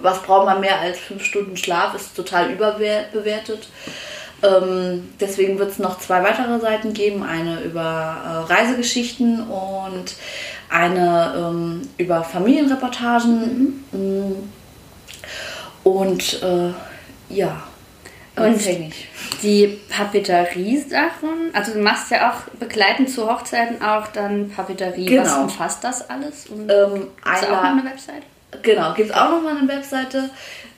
was 0.02 0.22
braucht 0.24 0.46
man 0.46 0.62
mehr 0.62 0.80
als 0.80 0.98
fünf 1.00 1.26
Stunden 1.26 1.58
Schlaf, 1.58 1.96
ist 1.96 2.16
total 2.16 2.50
überbewertet. 2.52 3.68
Ähm, 4.42 5.10
deswegen 5.20 5.60
wird 5.60 5.72
es 5.72 5.80
noch 5.80 6.00
zwei 6.00 6.24
weitere 6.24 6.62
Seiten 6.62 6.94
geben. 6.94 7.24
Eine 7.24 7.60
über 7.60 8.46
äh, 8.48 8.54
Reisegeschichten 8.54 9.42
und 9.50 10.16
eine 10.70 11.34
ähm, 11.36 11.82
über 11.98 12.24
Familienreportagen. 12.24 13.84
Mm. 13.92 14.59
Und 15.84 16.42
äh, 16.44 16.74
ja, 17.34 17.64
Und-. 18.36 18.62
Die 19.44 19.80
Papeterie-Sachen, 19.90 21.52
also 21.54 21.74
du 21.74 21.80
machst 21.80 22.12
ja 22.12 22.32
auch 22.32 22.42
begleitend 22.60 23.10
zu 23.10 23.30
Hochzeiten 23.30 23.82
auch 23.82 24.08
dann 24.08 24.50
Papeterie. 24.50 25.18
Was 25.18 25.30
Genau. 25.30 25.44
umfasst 25.44 25.84
das 25.84 26.10
alles? 26.10 26.48
Und 26.48 26.70
Ähm, 26.70 27.08
du 27.24 27.30
auch 27.30 27.52
noch 27.52 27.64
eine 27.64 27.84
Website? 27.86 28.24
Genau, 28.64 28.94
gibt 28.94 29.12
es 29.12 29.16
auch 29.16 29.30
nochmal 29.30 29.58
eine 29.58 29.68
Webseite. 29.68 30.30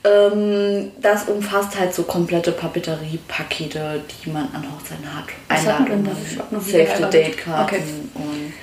Ähm, 0.04 0.92
das 1.00 1.26
umfasst 1.26 1.80
halt 1.80 1.94
so 1.94 2.04
komplette 2.04 2.52
Papeterie-Pakete, 2.52 4.02
die 4.26 4.30
man 4.30 4.44
an 4.54 4.66
Hochzeiten 4.76 5.06
hat. 5.16 5.26
Was 5.48 5.60
Einladungen, 5.60 6.04
noch 6.52 6.62
nie 6.62 6.72
Save-the-Date-Karten 6.72 7.64
Okay. 7.76 7.84
und 8.16 8.54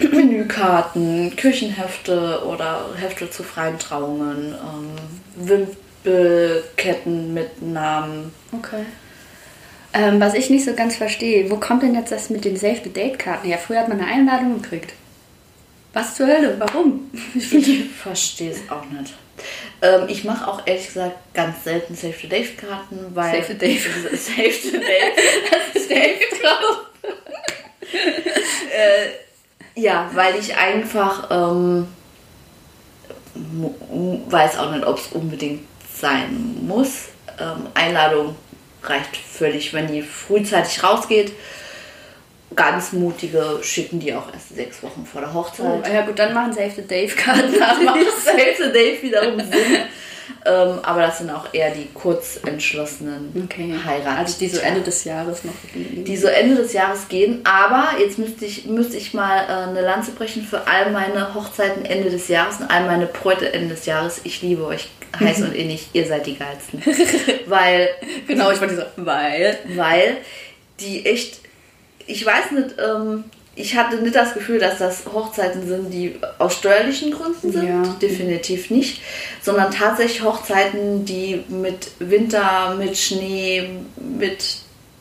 Menükarten, 0.00 1.34
Küchenhefte 1.36 2.42
oder 2.46 2.90
Hefte 2.96 3.30
zu 3.30 3.42
freien 3.42 3.78
Trauungen, 3.78 4.54
ähm, 4.54 5.66
Wimpelketten 6.04 7.34
mit 7.34 7.62
Namen. 7.62 8.32
Okay. 8.52 8.84
Ähm, 9.92 10.20
was 10.20 10.34
ich 10.34 10.50
nicht 10.50 10.64
so 10.64 10.74
ganz 10.74 10.96
verstehe, 10.96 11.50
wo 11.50 11.56
kommt 11.56 11.82
denn 11.82 11.94
jetzt 11.94 12.12
das 12.12 12.28
mit 12.28 12.44
den 12.44 12.56
Save-the-Date-Karten 12.56 13.48
her? 13.48 13.58
Früher 13.58 13.80
hat 13.80 13.88
man 13.88 14.00
eine 14.00 14.10
Einladung 14.10 14.60
gekriegt. 14.60 14.92
Was 15.92 16.14
zur 16.14 16.26
Hölle? 16.26 16.56
Warum? 16.58 17.10
Ich 17.34 17.90
verstehe 17.90 18.50
es 18.50 18.70
auch 18.70 18.84
nicht. 18.90 19.14
Ähm, 19.80 20.08
ich 20.08 20.24
mache 20.24 20.46
auch 20.46 20.66
ehrlich 20.66 20.88
gesagt 20.88 21.16
ganz 21.32 21.64
selten 21.64 21.94
Save-the-Date-Karten, 21.94 23.14
weil... 23.14 23.42
Save 23.42 23.52
the 23.52 23.58
Date. 23.58 23.80
Save-the-Date. 24.12 25.16
das 25.50 25.82
ist 25.82 25.90
Dave 25.90 26.18
drauf. 26.42 26.86
Äh, 28.76 29.25
ja, 29.76 30.10
weil 30.14 30.36
ich 30.36 30.56
einfach 30.56 31.28
ähm, 31.30 31.86
weiß 34.28 34.58
auch 34.58 34.72
nicht, 34.72 34.86
ob 34.86 34.98
es 34.98 35.08
unbedingt 35.08 35.66
sein 35.94 36.56
muss. 36.66 37.08
Ähm, 37.38 37.66
Einladung 37.74 38.34
reicht 38.82 39.16
völlig, 39.16 39.72
wenn 39.72 39.86
die 39.86 40.02
frühzeitig 40.02 40.82
rausgeht. 40.82 41.32
Ganz 42.54 42.92
mutige 42.92 43.58
schicken 43.62 44.00
die 44.00 44.14
auch 44.14 44.32
erst 44.32 44.54
sechs 44.54 44.82
Wochen 44.82 45.04
vor 45.04 45.20
der 45.20 45.34
Hochzeit. 45.34 45.66
Oh, 45.66 45.82
ja 45.86 46.02
gut, 46.06 46.18
dann 46.18 46.32
machen 46.32 46.52
Save-the-Dave-Karten. 46.52 47.52
Das 47.58 47.82
macht 47.82 47.98
Save 48.24 48.54
the 48.58 48.72
Date 48.72 49.02
wiederum 49.02 49.38
Sinn. 49.40 49.82
Ähm, 50.44 50.78
aber 50.82 51.02
das 51.02 51.18
sind 51.18 51.30
auch 51.30 51.52
eher 51.52 51.70
die 51.70 51.88
kurz 51.94 52.38
entschlossenen 52.44 53.32
Okay. 53.44 53.74
Heiraten. 53.84 54.18
Also 54.18 54.38
die 54.38 54.48
so 54.48 54.58
Ende 54.60 54.80
des 54.80 55.04
Jahres 55.04 55.44
noch. 55.44 55.52
die 55.74 56.16
so 56.16 56.26
Ende 56.28 56.56
des 56.56 56.72
Jahres 56.72 57.08
gehen. 57.08 57.40
Aber 57.44 57.88
jetzt 57.98 58.18
müsste 58.18 58.44
ich, 58.44 58.66
müsste 58.66 58.96
ich 58.96 59.14
mal 59.14 59.44
äh, 59.44 59.68
eine 59.68 59.82
Lanze 59.82 60.12
brechen 60.12 60.42
für 60.44 60.66
all 60.66 60.90
meine 60.92 61.34
Hochzeiten 61.34 61.84
Ende 61.84 62.10
des 62.10 62.28
Jahres 62.28 62.60
und 62.60 62.70
all 62.70 62.86
meine 62.86 63.06
Bräute 63.06 63.52
Ende 63.52 63.74
des 63.74 63.86
Jahres. 63.86 64.20
Ich 64.24 64.42
liebe 64.42 64.64
euch 64.66 64.88
heiß 65.18 65.42
und 65.42 65.54
innig. 65.54 65.88
Ihr 65.92 66.06
seid 66.06 66.26
die 66.26 66.36
geilsten. 66.36 66.82
weil, 67.46 67.88
Genau, 68.26 68.50
ich 68.50 68.60
wollte 68.60 68.76
so, 68.76 68.82
weil. 68.96 69.58
weil 69.74 70.16
die 70.80 71.06
echt, 71.06 71.40
ich 72.06 72.24
weiß 72.26 72.50
nicht, 72.52 72.74
ähm, 72.78 73.24
ich 73.58 73.74
hatte 73.74 73.96
nicht 73.96 74.14
das 74.14 74.34
Gefühl, 74.34 74.58
dass 74.58 74.76
das 74.76 75.04
Hochzeiten 75.10 75.66
sind, 75.66 75.90
die 75.90 76.16
aus 76.38 76.56
steuerlichen 76.56 77.10
Gründen 77.10 77.50
sind. 77.50 77.66
Ja. 77.66 77.82
Definitiv 78.02 78.68
nicht. 78.68 79.00
Sondern 79.46 79.70
tatsächlich 79.70 80.22
Hochzeiten, 80.24 81.04
die 81.04 81.44
mit 81.48 81.92
Winter, 82.00 82.74
mit 82.76 82.98
Schnee, 82.98 83.68
mit 83.96 84.44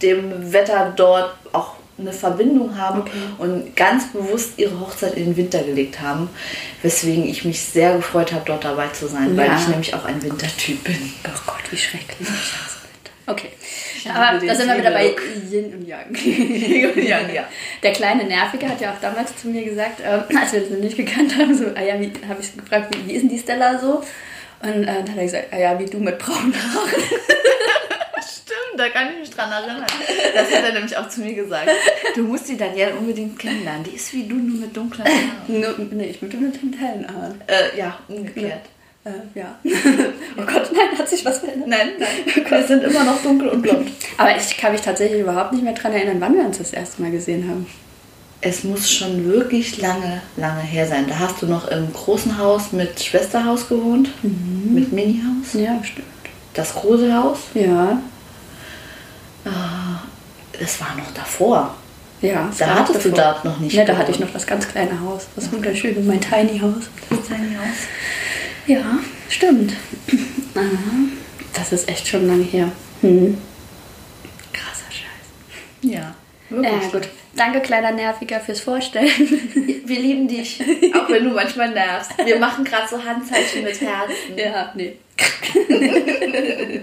dem 0.03 0.53
Wetter 0.53 0.93
dort 0.95 1.33
auch 1.51 1.73
eine 1.97 2.13
Verbindung 2.13 2.77
haben 2.77 2.99
Okay. 3.01 3.11
und 3.39 3.75
ganz 3.75 4.11
bewusst 4.11 4.51
ihre 4.57 4.79
Hochzeit 4.79 5.15
in 5.15 5.25
den 5.25 5.37
Winter 5.37 5.63
gelegt 5.63 5.99
haben. 6.01 6.29
Weswegen 6.83 7.25
ich 7.27 7.43
mich 7.43 7.59
sehr 7.61 7.95
gefreut 7.95 8.33
habe, 8.33 8.43
dort 8.45 8.65
dabei 8.65 8.89
zu 8.89 9.07
sein, 9.07 9.35
weil 9.35 9.47
Ja. 9.47 9.57
ich 9.57 9.67
nämlich 9.67 9.93
auch 9.95 10.05
ein 10.05 10.21
Wintertyp 10.21 10.83
bin. 10.83 11.13
Oh 11.25 11.39
Gott, 11.47 11.71
wie 11.71 11.77
schrecklich. 11.77 12.27
Okay. 13.27 13.49
Aber 14.13 14.45
da 14.45 14.53
sind 14.53 14.67
wir 14.67 14.77
wieder 14.77 14.91
bei 14.91 15.15
Zwiebellook. 15.15 15.51
Yin 15.51 15.73
und 16.93 17.03
Yang. 17.03 17.33
ja. 17.33 17.45
Der 17.81 17.93
kleine 17.93 18.25
Nervige 18.25 18.69
hat 18.69 18.79
ja 18.79 18.91
auch 18.93 19.01
damals 19.01 19.35
zu 19.41 19.47
mir 19.47 19.63
gesagt, 19.63 20.01
ähm, 20.05 20.21
als 20.39 20.53
wir 20.53 20.59
das 20.59 20.69
noch 20.69 20.77
nicht 20.77 20.95
gekannt 20.97 21.35
haben, 21.35 21.57
so, 21.57 21.65
ah 21.75 21.81
ja, 21.81 21.99
wie, 21.99 22.11
habe 22.29 22.39
ich 22.41 22.55
gefragt, 22.55 22.95
wie, 22.95 23.09
wie 23.09 23.13
ist 23.15 23.21
denn 23.23 23.29
die 23.29 23.39
Stella 23.39 23.79
so? 23.79 24.03
Und 24.61 24.83
äh, 24.83 24.85
dann 24.85 25.09
hat 25.09 25.17
er 25.17 25.23
gesagt, 25.23 25.47
ah 25.51 25.57
ja, 25.57 25.79
wie 25.79 25.85
du 25.85 25.97
mit 25.99 26.17
braunen 26.17 26.53
Haaren. 26.53 26.89
Stimmt, 28.21 28.77
da 28.77 28.89
kann 28.89 29.11
ich 29.13 29.19
mich 29.19 29.29
dran 29.29 29.51
erinnern. 29.51 29.85
Das 30.33 30.51
hat 30.51 30.63
er 30.63 30.73
nämlich 30.73 30.95
auch 30.97 31.09
zu 31.09 31.21
mir 31.21 31.33
gesagt. 31.33 31.69
Du 32.15 32.23
musst 32.23 32.47
die 32.47 32.57
Danielle 32.57 32.95
unbedingt 32.95 33.37
kennenlernen. 33.37 33.83
Die 33.83 33.95
ist 33.95 34.13
wie 34.13 34.27
du, 34.27 34.35
nur 34.35 34.61
mit 34.61 34.75
dunklen 34.75 35.05
Haaren. 35.05 35.31
Nur, 35.47 35.75
nee, 35.91 36.05
ich 36.05 36.19
bin 36.19 36.29
mit 36.41 36.61
den 36.61 36.73
hellen 36.73 37.07
Haaren. 37.07 37.41
Äh, 37.47 37.77
ja, 37.77 37.99
umgekehrt. 38.07 38.61
Äh, 39.03 39.11
ja. 39.35 39.59
oh 39.63 40.41
Gott, 40.41 40.71
nein, 40.73 40.97
hat 40.97 41.07
sich 41.07 41.23
was 41.23 41.39
verändert? 41.39 41.67
Nein, 41.67 41.89
nein. 41.99 42.45
Wir 42.49 42.63
sind 42.63 42.83
immer 42.83 43.03
noch 43.03 43.21
dunkel 43.21 43.49
und 43.49 43.61
blond. 43.61 43.91
Aber 44.17 44.35
ich 44.35 44.57
kann 44.57 44.71
mich 44.71 44.81
tatsächlich 44.81 45.21
überhaupt 45.21 45.53
nicht 45.53 45.63
mehr 45.63 45.73
daran 45.73 45.93
erinnern, 45.93 46.17
wann 46.19 46.35
wir 46.35 46.43
uns 46.43 46.57
das 46.57 46.73
erste 46.73 47.03
Mal 47.03 47.11
gesehen 47.11 47.47
haben. 47.47 47.67
Es 48.47 48.63
muss 48.63 48.91
schon 48.91 49.25
wirklich 49.25 49.81
lange, 49.81 50.21
lange 50.37 50.61
her 50.61 50.87
sein. 50.87 51.07
Da 51.07 51.17
hast 51.17 51.41
du 51.41 51.47
noch 51.47 51.67
im 51.67 51.91
großen 51.91 52.37
Haus 52.37 52.71
mit 52.73 53.01
Schwesterhaus 53.03 53.67
gewohnt. 53.67 54.09
Mit 54.21 54.93
Minihaus. 54.93 55.53
Ja, 55.53 55.83
stimmt. 55.83 56.05
Das 56.53 56.71
große 56.75 57.11
Haus. 57.11 57.39
Ja, 57.55 57.99
Das 60.59 60.79
war 60.79 60.95
noch 60.95 61.11
davor. 61.15 61.73
ja. 62.21 62.51
Da 62.59 62.75
hattest 62.75 63.03
du 63.05 63.09
davor. 63.09 63.41
da 63.43 63.49
noch 63.49 63.59
nicht 63.59 63.75
Ne, 63.75 63.83
da 63.83 63.97
hatte 63.97 64.11
ich 64.11 64.19
noch 64.19 64.31
das 64.31 64.45
ganz 64.45 64.67
kleine 64.67 64.99
Haus. 65.01 65.23
Das 65.35 65.51
wunderschöne, 65.51 65.99
mein 66.01 66.21
Tiny 66.21 66.59
Haus. 66.59 66.83
Das 67.09 67.19
Tiny 67.27 67.55
Haus. 67.55 67.77
Ja, 68.67 68.99
stimmt. 69.27 69.73
Aha. 70.53 70.63
Das 71.53 71.71
ist 71.71 71.89
echt 71.89 72.07
schon 72.07 72.27
lange 72.27 72.43
her. 72.43 72.71
Hm. 73.01 73.37
Krasser 74.53 74.91
Scheiß. 74.91 75.91
Ja. 75.91 76.13
Ja, 76.51 76.77
gut. 76.91 77.09
Danke, 77.35 77.59
kleiner 77.61 77.91
Nerviger, 77.91 78.39
fürs 78.39 78.61
Vorstellen. 78.61 79.09
Wir 79.85 79.99
lieben 79.99 80.27
dich, 80.27 80.61
auch 80.95 81.09
wenn 81.09 81.25
du 81.25 81.31
manchmal 81.31 81.69
nervst. 81.71 82.11
Wir 82.23 82.39
machen 82.39 82.63
gerade 82.63 82.87
so 82.87 83.03
Handzeichen 83.03 83.63
mit 83.63 83.79
Herzen. 83.81 84.37
ja, 84.37 84.71
nee. 84.75 84.97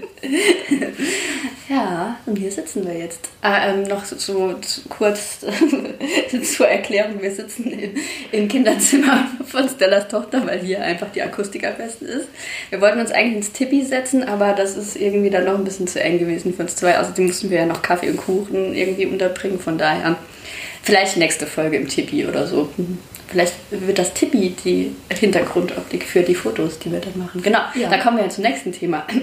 und 2.27 2.39
hier 2.39 2.51
sitzen 2.51 2.87
wir 2.87 2.97
jetzt. 2.97 3.29
Ah, 3.43 3.69
ähm, 3.69 3.83
noch 3.83 4.05
so, 4.05 4.17
so 4.17 4.55
kurz 4.89 5.41
zur 6.57 6.69
Erklärung, 6.69 7.21
wir 7.21 7.31
sitzen 7.31 7.71
im, 7.71 7.93
im 8.31 8.49
Kinderzimmer 8.49 9.29
von 9.47 9.69
Stellas 9.69 10.09
Tochter, 10.09 10.47
weil 10.47 10.61
hier 10.61 10.83
einfach 10.83 11.11
die 11.13 11.23
Akustik 11.23 11.67
am 11.67 11.77
besten 11.77 12.07
ist. 12.07 12.29
Wir 12.71 12.81
wollten 12.81 13.01
uns 13.01 13.13
eigentlich 13.13 13.37
ins 13.37 13.53
Tippi 13.53 13.83
setzen, 13.83 14.23
aber 14.23 14.53
das 14.53 14.77
ist 14.77 14.97
irgendwie 14.97 15.31
dann 15.31 15.45
noch 15.45 15.59
ein 15.59 15.65
bisschen 15.65 15.87
zu 15.87 16.01
eng 16.01 16.19
gewesen 16.19 16.55
für 16.55 16.63
uns 16.63 16.77
zwei. 16.77 16.99
Außerdem 16.99 17.27
mussten 17.27 17.51
wir 17.51 17.59
ja 17.59 17.67
noch 17.67 17.83
Kaffee 17.83 18.11
und 18.11 18.17
Kuchen 18.17 18.75
irgendwie 18.75 19.07
unterbringen, 19.07 19.59
von 19.59 19.79
daher 19.79 20.17
vielleicht 20.83 21.17
nächste 21.17 21.47
Folge 21.47 21.77
im 21.77 21.89
Tippi 21.89 22.27
oder 22.27 22.47
so. 22.47 22.71
Vielleicht 23.33 23.55
wird 23.71 23.99
das 23.99 24.13
Tippi 24.13 24.55
die 24.65 24.95
Hintergrundoptik 25.11 26.05
für 26.05 26.23
die 26.23 26.35
Fotos, 26.35 26.79
die 26.79 26.93
wir 26.93 27.01
dann 27.01 27.19
machen. 27.19 27.43
Genau, 27.43 27.61
ja. 27.75 27.89
da 27.89 27.97
kommen 27.97 28.19
wir 28.19 28.25
ja 28.25 28.31
zum 28.31 28.45
nächsten 28.45 28.73
Thema. 28.73 29.07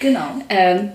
Genau. 0.00 0.26
Ähm, 0.50 0.90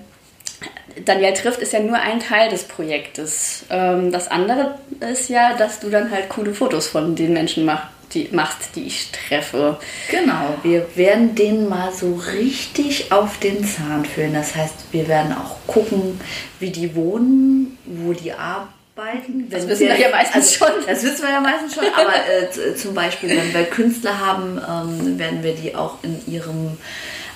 Daniel 1.05 1.33
trifft 1.33 1.61
ist 1.61 1.73
ja 1.73 1.79
nur 1.79 1.97
ein 1.97 2.19
Teil 2.19 2.49
des 2.49 2.63
Projektes. 2.65 3.65
Ähm, 3.69 4.11
das 4.11 4.27
andere 4.27 4.77
ist 4.99 5.29
ja, 5.29 5.55
dass 5.55 5.79
du 5.79 5.89
dann 5.89 6.11
halt 6.11 6.29
coole 6.29 6.53
Fotos 6.53 6.87
von 6.87 7.15
den 7.15 7.33
Menschen 7.33 7.65
machst, 7.65 7.87
die, 8.13 8.29
machst, 8.31 8.75
die 8.75 8.83
ich 8.83 9.11
treffe. 9.11 9.77
Genau, 10.11 10.57
wir 10.63 10.85
werden 10.95 11.33
denen 11.33 11.69
mal 11.69 11.91
so 11.93 12.15
richtig 12.15 13.11
auf 13.11 13.39
den 13.39 13.63
Zahn 13.63 14.05
fühlen. 14.05 14.33
Das 14.33 14.55
heißt, 14.55 14.75
wir 14.91 15.07
werden 15.07 15.33
auch 15.33 15.55
gucken, 15.65 16.19
wie 16.59 16.71
die 16.71 16.93
wohnen, 16.93 17.77
wo 17.85 18.13
die 18.13 18.33
arbeiten 18.33 18.78
arbeiten. 18.99 19.49
Das 19.49 19.67
wissen 19.67 19.87
wir, 19.87 19.89
wir 19.89 19.99
ja 19.99 20.09
meistens 20.09 20.61
also, 20.61 20.65
schon. 20.65 20.85
Das 20.87 21.03
wissen 21.03 21.23
wir 21.23 21.31
ja 21.31 21.41
meistens 21.41 21.75
schon, 21.75 21.85
aber 21.85 22.13
äh, 22.13 22.75
zum 22.75 22.93
Beispiel, 22.93 23.29
wenn 23.29 23.53
wir 23.53 23.63
Künstler 23.65 24.19
haben, 24.19 24.57
ähm, 24.57 25.19
werden 25.19 25.43
wir 25.43 25.53
die 25.53 25.75
auch 25.75 25.97
in 26.03 26.21
ihrem 26.31 26.77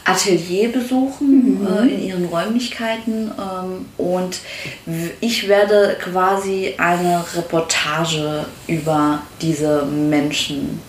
Atelier 0.05 0.72
besuchen, 0.72 1.62
mhm. 1.62 1.67
äh, 1.67 1.93
in 1.93 2.03
ihren 2.03 2.25
Räumlichkeiten. 2.25 3.32
Ähm, 3.32 3.86
und 3.98 4.39
ich 5.22 5.48
werde 5.48 5.98
quasi 6.01 6.75
eine 6.77 7.24
Reportage 7.36 8.46
über 8.67 9.22
diese 9.41 9.86
Menschen 9.86 10.82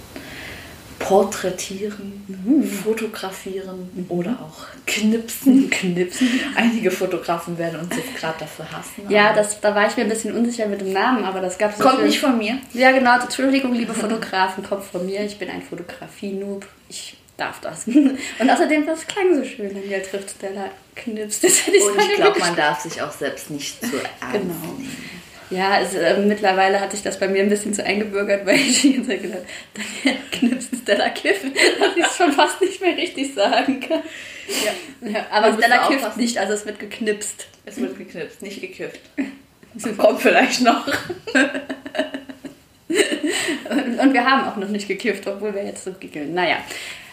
porträtieren, 1.04 2.24
mhm. 2.26 2.64
fotografieren 2.64 3.90
mhm. 3.94 4.06
oder 4.08 4.38
auch 4.40 4.64
knipsen. 4.86 5.68
knipsen. 5.70 6.28
Einige 6.56 6.90
Fotografen 6.90 7.58
werden 7.58 7.80
uns 7.80 7.94
jetzt 7.94 8.16
gerade 8.16 8.38
dafür 8.38 8.72
hassen. 8.72 9.10
Ja, 9.10 9.34
das, 9.34 9.60
da 9.60 9.74
war 9.74 9.86
ich 9.86 9.96
mir 9.98 10.04
ein 10.04 10.08
bisschen 10.08 10.34
unsicher 10.34 10.66
mit 10.66 10.80
dem 10.80 10.94
Namen, 10.94 11.24
aber 11.24 11.42
das 11.42 11.58
gab 11.58 11.72
es 11.72 11.78
Kommt 11.78 12.04
nicht 12.04 12.18
von 12.18 12.38
mir. 12.38 12.58
Ja, 12.72 12.90
genau. 12.92 13.20
Entschuldigung, 13.20 13.74
liebe 13.74 13.92
Fotografen, 13.92 14.64
kommt 14.64 14.84
von 14.84 15.04
mir. 15.04 15.20
Ich 15.24 15.38
bin 15.38 15.50
ein 15.50 15.60
Fotografie-Noob. 15.60 16.66
Ich 16.88 17.16
darf 17.36 17.60
das. 17.60 17.86
Und 17.86 18.50
außerdem, 18.50 18.86
das 18.86 19.06
klang 19.06 19.34
so 19.34 19.44
schön, 19.44 19.74
wenn 19.74 19.88
der 19.88 20.02
trifft 20.02 20.30
Stella 20.30 20.70
knipst. 20.96 21.44
Das 21.44 21.66
hätte 21.66 21.76
ich 21.76 21.82
Und 21.82 22.00
ich 22.00 22.14
glaube, 22.14 22.40
man 22.40 22.56
darf 22.56 22.80
sich 22.80 23.02
auch 23.02 23.12
selbst 23.12 23.50
nicht 23.50 23.78
zu 23.82 23.96
ernst 23.96 24.32
genau. 24.32 24.54
nehmen. 24.78 24.96
Ja, 25.50 25.80
es, 25.80 25.94
äh, 25.94 26.18
mittlerweile 26.18 26.80
hat 26.80 26.92
sich 26.92 27.02
das 27.02 27.20
bei 27.20 27.28
mir 27.28 27.42
ein 27.42 27.48
bisschen 27.48 27.74
zu 27.74 27.84
eingebürgert, 27.84 28.46
weil 28.46 28.56
ich 28.56 28.80
die 28.80 29.06
Zeit 29.06 29.22
gedacht 29.22 29.42
Daniel 29.74 30.18
knipst 30.32 30.73
Stella 30.84 31.08
kiffen, 31.08 31.52
dass 31.80 31.96
ich 31.96 32.04
es 32.04 32.16
schon 32.16 32.32
fast 32.32 32.60
nicht 32.60 32.80
mehr 32.80 32.96
richtig 32.96 33.34
sagen 33.34 33.80
kann. 33.80 34.02
Ja. 34.64 35.08
ja 35.08 35.26
aber 35.30 35.54
Stella 35.54 35.88
kifft 35.88 36.16
nicht, 36.16 36.38
also 36.38 36.52
es 36.52 36.66
wird 36.66 36.78
geknipst. 36.78 37.46
Es 37.64 37.80
wird 37.80 37.96
geknipst, 37.98 38.42
nicht 38.42 38.60
gekifft. 38.60 39.00
Das 39.76 39.96
kommt 39.96 40.22
vielleicht 40.22 40.60
noch. 40.60 40.86
und, 43.68 43.98
und, 43.98 44.14
wir 44.14 44.24
haben 44.24 44.48
auch 44.48 44.54
noch 44.54 44.68
nicht 44.68 44.86
gekifft, 44.86 45.26
obwohl 45.26 45.52
wir 45.52 45.64
jetzt 45.64 45.82
so 45.82 45.90
giggeln. 45.94 46.32
Naja. 46.32 46.58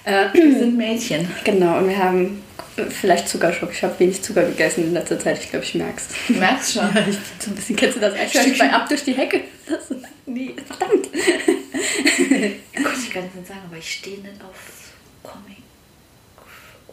Äh, 0.04 0.26
wir 0.34 0.60
sind 0.60 0.78
Mädchen. 0.78 1.28
Genau, 1.44 1.78
und 1.78 1.90
wir 1.90 1.98
haben 1.98 2.42
vielleicht 2.90 3.28
Zuckerschock. 3.28 3.72
Ich 3.72 3.84
habe 3.84 4.00
wenig 4.00 4.22
Zucker 4.22 4.44
gegessen 4.44 4.86
in 4.86 4.94
letzter 4.94 5.20
Zeit. 5.20 5.40
Ich 5.40 5.50
glaube, 5.50 5.66
ich 5.66 5.76
merke 5.76 5.98
es. 5.98 6.08
Du 6.28 6.34
merkst 6.34 6.74
schon. 6.74 6.84
Ja, 6.96 7.06
ich, 7.08 7.18
so 7.40 7.52
ein 7.52 7.56
bisschen 7.56 7.76
kennst 7.76 7.98
du 7.98 8.02
das 8.02 8.14
eigentlich 8.14 8.58
bei 8.58 8.72
Ab 8.72 8.88
durch 8.88 9.04
die 9.04 9.14
Hecke. 9.14 9.42
Das, 9.68 9.94
nee, 10.26 10.56
verdammt. 10.66 11.10
Gott, 11.12 12.94
ich 13.04 13.12
kann 13.12 13.24
es 13.26 13.36
nicht 13.36 13.48
sagen, 13.48 13.62
aber 13.68 13.78
ich 13.78 13.92
stehe 13.92 14.20
nicht 14.20 14.42
auf 14.42 14.92
Comic 15.24 15.58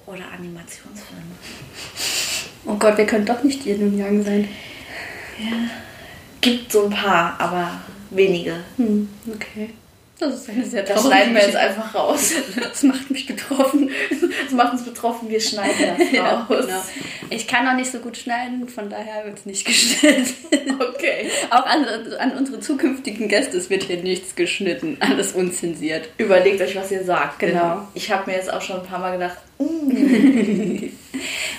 oder 0.07 0.25
Animationsfilme. 0.33 1.23
Oh 2.67 2.75
Gott, 2.75 2.99
wir 2.99 3.07
können 3.07 3.25
doch 3.25 3.43
nicht 3.43 3.65
und 3.67 3.99
Yang 3.99 4.25
sein. 4.25 4.49
Ja. 5.39 5.71
Gibt 6.41 6.73
so 6.73 6.85
ein 6.85 6.91
paar, 6.91 7.39
aber 7.39 7.81
wenige. 8.11 8.57
Hm, 8.77 9.09
okay. 9.33 9.71
Das 10.19 10.35
ist 10.35 10.51
eine 10.51 10.65
sehr 10.65 10.83
Das 10.83 11.07
schneiden 11.07 11.33
wir 11.33 11.43
jetzt 11.43 11.57
einfach 11.57 11.95
raus. 11.95 12.33
Das 12.61 12.83
macht 12.83 13.11
mich 13.11 13.27
betroffen. 13.27 13.91
Das 14.45 14.53
macht 14.53 14.73
uns 14.73 14.85
betroffen, 14.85 15.29
wir 15.29 15.41
schneiden 15.41 15.97
das 15.99 16.13
ja, 16.13 16.41
raus. 16.41 16.67
Genau. 16.67 16.83
Ich 17.31 17.47
kann 17.47 17.67
auch 17.69 17.75
nicht 17.75 17.91
so 17.91 17.99
gut 17.99 18.17
schneiden, 18.17 18.69
von 18.69 18.91
daher 18.91 19.25
wird 19.25 19.39
es 19.39 19.47
nicht 19.47 19.65
geschnitten. 19.65 20.35
Okay. 20.79 21.29
Auch 21.51 21.67
an, 21.67 21.85
an 22.19 22.37
unsere 22.37 22.61
zukünftigen 22.61 23.29
Gäste, 23.29 23.57
es 23.57 23.69
wird 23.69 23.85
hier 23.85 24.03
nichts 24.03 24.37
geschnitten, 24.37 24.97
alles 25.01 25.33
unzensiert. 25.33 26.09
Überlegt 26.19 26.61
euch, 26.61 26.77
was 26.77 26.91
ihr 26.91 27.05
sagt. 27.05 27.41
Genau. 27.41 27.89
Ich 27.95 28.11
habe 28.13 28.31
mir 28.31 28.37
jetzt 28.37 28.53
auch 28.53 28.63
schon 28.63 28.81
ein 28.81 28.87
paar 28.87 29.01
Mal 29.01 29.13
gedacht, 29.13 29.39
mm. 29.59 30.89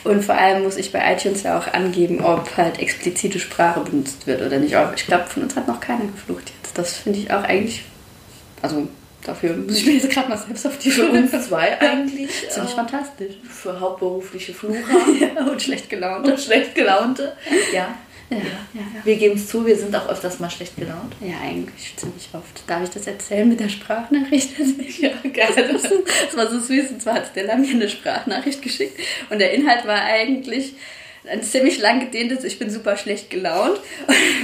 Und 0.04 0.24
vor 0.24 0.36
allem 0.36 0.64
muss 0.64 0.78
ich 0.78 0.92
bei 0.92 1.14
iTunes 1.14 1.44
ja 1.44 1.58
auch 1.58 1.74
angeben, 1.74 2.24
ob 2.24 2.56
halt 2.56 2.80
explizite 2.80 3.40
Sprache 3.40 3.82
benutzt 3.82 4.28
wird 4.28 4.42
oder 4.42 4.58
nicht. 4.58 4.76
Aber 4.76 4.94
ich 4.96 5.06
glaube, 5.06 5.26
von 5.26 5.44
uns 5.44 5.56
hat 5.56 5.68
noch 5.68 5.80
keiner 5.80 6.06
geflucht 6.06 6.52
jetzt. 6.62 6.78
Das 6.78 6.98
finde 6.98 7.20
ich 7.20 7.32
auch 7.32 7.44
eigentlich 7.44 7.84
also 8.62 8.88
dafür 9.24 9.56
muss 9.56 9.78
ich 9.78 9.86
mir 9.86 9.94
jetzt 9.94 10.10
gerade 10.10 10.30
mal 10.30 10.38
selbst 10.38 10.66
auf 10.66 10.78
die 10.78 10.92
uns 10.92 11.32
zwei 11.48 11.80
eigentlich. 11.80 12.30
Ziemlich 12.50 12.72
äh, 12.72 12.76
fantastisch. 12.76 13.36
Für 13.50 13.80
hauptberufliche 13.80 14.54
Flucher. 14.54 14.80
ja, 15.20 15.46
und 15.46 15.62
schlecht 15.62 15.90
gelaunte. 15.90 16.32
Und 16.32 16.40
schlecht 16.40 16.76
gelaunte. 16.76 17.34
Ja. 17.74 17.96
Ja, 18.32 18.38
ja, 18.38 18.44
ja. 18.76 19.06
Wir 19.06 19.16
geben 19.16 19.36
es 19.36 19.48
zu, 19.48 19.66
wir 19.66 19.76
sind 19.76 19.96
auch 19.96 20.08
öfters 20.08 20.40
mal 20.40 20.52
schlecht 20.52 20.76
gelaunt. 20.76 21.16
Ja, 21.20 21.36
eigentlich 21.44 21.96
ziemlich 21.98 22.30
oft. 22.34 22.62
Darf 22.68 22.84
ich 22.84 22.92
das 22.92 23.08
erzählen 23.08 23.50
mit 23.50 23.60
der 23.60 23.70
Sprachnachricht? 23.70 24.52
ja, 25.00 25.10
gerne. 25.24 25.74
Das, 25.74 25.82
das 25.82 26.38
war 26.38 26.48
so 26.48 26.60
süß. 26.60 26.92
Und 26.92 27.02
zwar 27.02 27.16
hat 27.16 27.28
Stella 27.32 27.56
mir 27.56 27.72
eine 27.72 27.90
Sprachnachricht 27.90 28.62
geschickt. 28.62 29.00
Und 29.32 29.40
der 29.40 29.54
Inhalt 29.54 29.88
war 29.88 30.02
eigentlich, 30.04 30.74
ein 31.28 31.44
ziemlich 31.44 31.80
lang 31.80 32.00
gedehntes, 32.00 32.44
ich 32.44 32.60
bin 32.60 32.70
super 32.70 32.96
schlecht 32.98 33.30
gelaunt. 33.30 33.80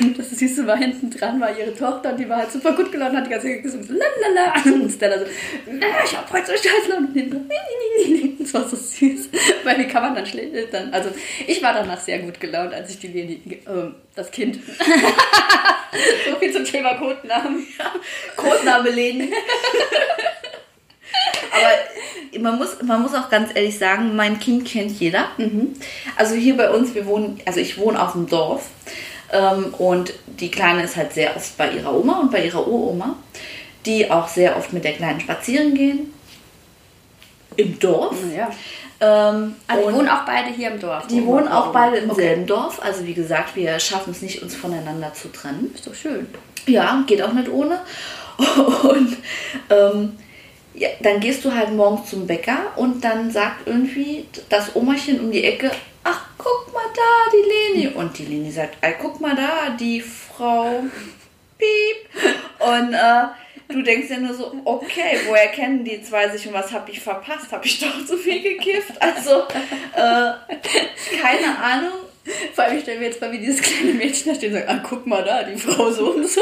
Und 0.02 0.18
das 0.20 0.32
Süße 0.32 0.68
war 0.68 0.78
hinten 0.78 1.10
dran, 1.10 1.40
war 1.40 1.58
ihre 1.58 1.74
Tochter 1.74 2.12
und 2.12 2.20
die 2.20 2.28
war 2.28 2.38
halt 2.38 2.52
super 2.52 2.74
gut 2.74 2.92
gelaunt 2.92 3.12
und 3.12 3.18
hat 3.18 3.26
die 3.28 3.32
ganze 3.32 3.48
Zeit 3.48 3.64
gesagt, 3.64 3.86
so, 3.86 3.94
lalala. 3.94 4.54
Und 4.66 4.92
Stella 4.92 5.20
so, 5.20 5.26
ich 5.26 6.18
hab 6.18 6.32
heute 6.32 6.48
so 6.48 6.54
scheiß 6.54 6.88
Laune. 6.90 7.08
Und 7.08 7.32
so, 7.32 8.44
das 8.44 8.54
war 8.54 8.70
so 8.70 8.76
süß. 8.76 9.30
Weil 9.64 9.80
wie 9.80 9.88
kann 9.88 10.04
man 10.04 10.16
dann 10.16 10.26
schlecht 10.26 10.74
dann, 10.74 10.94
also 10.94 11.10
ich 11.48 11.62
war 11.64 11.74
danach 11.74 12.00
sehr 12.00 12.20
gut 12.20 12.40
gelaunt, 12.40 12.74
als 12.74 12.90
ich 12.90 13.00
die 13.00 13.08
Leni, 13.08 13.42
äh, 13.66 13.92
das 14.16 14.32
Kind. 14.32 14.60
so 16.30 16.36
viel 16.38 16.52
zum 16.52 16.66
Thema 16.66 16.96
Codenamen. 16.96 17.66
Ja, 17.78 17.94
Codename 18.36 18.90
Leni. 18.90 19.34
Aber 21.52 21.72
man 22.40 22.58
muss, 22.58 22.82
man 22.84 23.02
muss 23.02 23.14
auch 23.14 23.30
ganz 23.30 23.50
ehrlich 23.54 23.78
sagen, 23.78 24.16
mein 24.16 24.40
Kind 24.40 24.66
kennt 24.66 25.00
jeder. 25.00 25.26
Mhm. 25.38 25.74
Also 26.16 26.36
hier 26.36 26.58
bei 26.58 26.70
uns, 26.70 26.94
wir 26.94 27.06
wohnen, 27.06 27.40
also 27.46 27.60
ich 27.60 27.78
wohne 27.78 28.02
auf 28.02 28.14
dem 28.14 28.28
Dorf. 28.28 28.70
Ähm, 29.32 29.74
und 29.78 30.14
die 30.28 30.52
Kleine 30.52 30.84
ist 30.84 30.96
halt 30.96 31.14
sehr 31.14 31.36
oft 31.36 31.58
bei 31.58 31.72
ihrer 31.72 31.94
Oma 31.94 32.20
und 32.20 32.32
bei 32.32 32.46
ihrer 32.46 32.68
Uroma, 32.68 33.16
die 33.86 34.10
auch 34.10 34.28
sehr 34.28 34.58
oft 34.58 34.74
mit 34.74 34.84
der 34.84 34.94
Kleinen 34.94 35.20
spazieren 35.20 35.74
gehen. 35.74 36.14
Im 37.58 37.80
Dorf. 37.80 38.16
Ja. 38.36 38.50
Ähm, 39.00 39.56
also 39.68 39.90
die 39.90 39.96
wohnen 39.96 40.10
auch 40.10 40.26
beide 40.26 40.50
hier 40.50 40.72
im 40.72 40.80
Dorf. 40.80 41.08
Die 41.08 41.26
wohnen 41.26 41.48
auch 41.48 41.72
beide 41.72 41.98
im 41.98 42.10
okay. 42.10 42.22
selben 42.22 42.48
Dorf. 42.48 42.82
Also 42.82 43.06
wie 43.06 43.14
gesagt, 43.14 43.56
wir 43.56 43.80
schaffen 43.80 44.12
es 44.12 44.22
nicht, 44.22 44.42
uns 44.42 44.56
voneinander 44.56 45.14
zu 45.14 45.32
trennen. 45.32 45.72
Ist 45.74 45.88
doch 45.88 45.96
schön. 45.96 46.28
Ja, 46.68 47.04
geht 47.08 47.22
auch 47.22 47.34
nicht 47.34 47.50
ohne. 47.50 47.80
Und 48.84 49.18
ähm, 49.70 50.18
ja, 50.76 50.90
dann 51.02 51.20
gehst 51.20 51.46
du 51.46 51.54
halt 51.54 51.72
morgens 51.72 52.10
zum 52.10 52.28
Bäcker 52.28 52.74
und 52.76 53.04
dann 53.04 53.32
sagt 53.32 53.68
irgendwie 53.68 54.26
das 54.50 54.76
Omachen 54.76 55.20
um 55.20 55.32
die 55.32 55.44
Ecke, 55.44 55.72
ach, 56.04 56.28
guck 56.38 56.74
mal 56.74 56.84
da, 56.94 57.32
die 57.32 57.80
Leni. 57.80 57.96
Und 57.96 58.18
die 58.18 58.26
Leni 58.26 58.52
sagt, 58.52 58.78
ey, 58.82 58.96
guck 59.02 59.20
mal 59.22 59.36
da, 59.36 59.72
die 59.80 60.02
Frau 60.02 60.84
Piep. 61.58 62.10
Und 62.60 62.94
äh, 62.94 63.74
du 63.74 63.82
denkst 63.82 64.10
ja 64.10 64.18
nur 64.18 64.34
so, 64.34 64.54
okay, 64.66 65.20
woher 65.28 65.48
kennen 65.48 65.84
die 65.84 66.02
zwei 66.02 66.30
sich 66.30 66.48
und 66.48 66.54
was 66.54 66.72
habe 66.72 66.92
ich 66.92 67.00
verpasst? 67.00 67.52
Habe 67.52 67.66
ich 67.66 67.80
doch 67.80 68.06
zu 68.06 68.18
viel 68.18 68.42
gekifft? 68.42 68.94
Also, 69.00 69.44
äh, 69.96 70.34
keine 71.22 71.58
Ahnung. 71.62 72.00
Vor 72.54 72.64
allem, 72.64 72.78
ich 72.78 72.84
stelle 72.84 73.00
mir 73.00 73.06
jetzt 73.06 73.22
mal 73.22 73.32
wie 73.32 73.40
dieses 73.40 73.62
kleine 73.62 73.94
Mädchen 73.94 74.32
da 74.32 74.36
stehen 74.36 74.56
und 74.56 74.68
ah, 74.68 74.84
guck 74.88 75.06
mal 75.06 75.24
da, 75.24 75.44
die 75.44 75.58
Frau 75.58 75.92
so 75.92 76.12
und 76.12 76.28
so. 76.28 76.42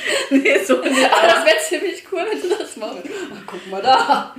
nee, 0.30 0.58
so 0.64 0.80
nicht. 0.80 1.12
Aber 1.12 1.26
das 1.26 1.44
wäre 1.44 1.56
ziemlich 1.68 2.04
cool, 2.12 2.20
wenn 2.30 2.40
du 2.40 2.56
das 2.56 2.76
machst. 2.76 2.98
Ach, 3.32 3.42
guck 3.46 3.70
mal 3.70 3.82
da. 3.82 4.34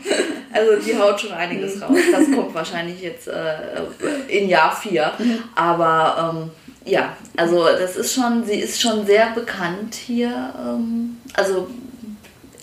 Also 0.51 0.75
die 0.77 0.97
haut 0.97 1.19
schon 1.19 1.31
einiges 1.31 1.81
raus. 1.81 1.97
Das 2.11 2.31
kommt 2.31 2.53
wahrscheinlich 2.53 3.01
jetzt 3.01 3.27
äh, 3.27 3.81
in 4.27 4.49
Jahr 4.49 4.75
4. 4.75 5.13
Mhm. 5.17 5.43
Aber 5.55 6.33
ähm, 6.33 6.51
ja, 6.85 7.15
also 7.35 7.65
das 7.65 7.95
ist 7.95 8.13
schon, 8.13 8.45
sie 8.45 8.59
ist 8.59 8.81
schon 8.81 9.05
sehr 9.05 9.31
bekannt 9.31 9.95
hier. 9.95 10.53
Ähm, 10.57 11.17
also 11.33 11.67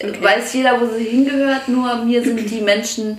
okay. 0.02 0.16
weiß 0.20 0.52
jeder, 0.54 0.80
wo 0.80 0.86
sie 0.86 1.04
hingehört, 1.04 1.68
nur 1.68 1.96
mir 1.96 2.22
sind 2.22 2.50
die 2.50 2.60
Menschen, 2.60 3.18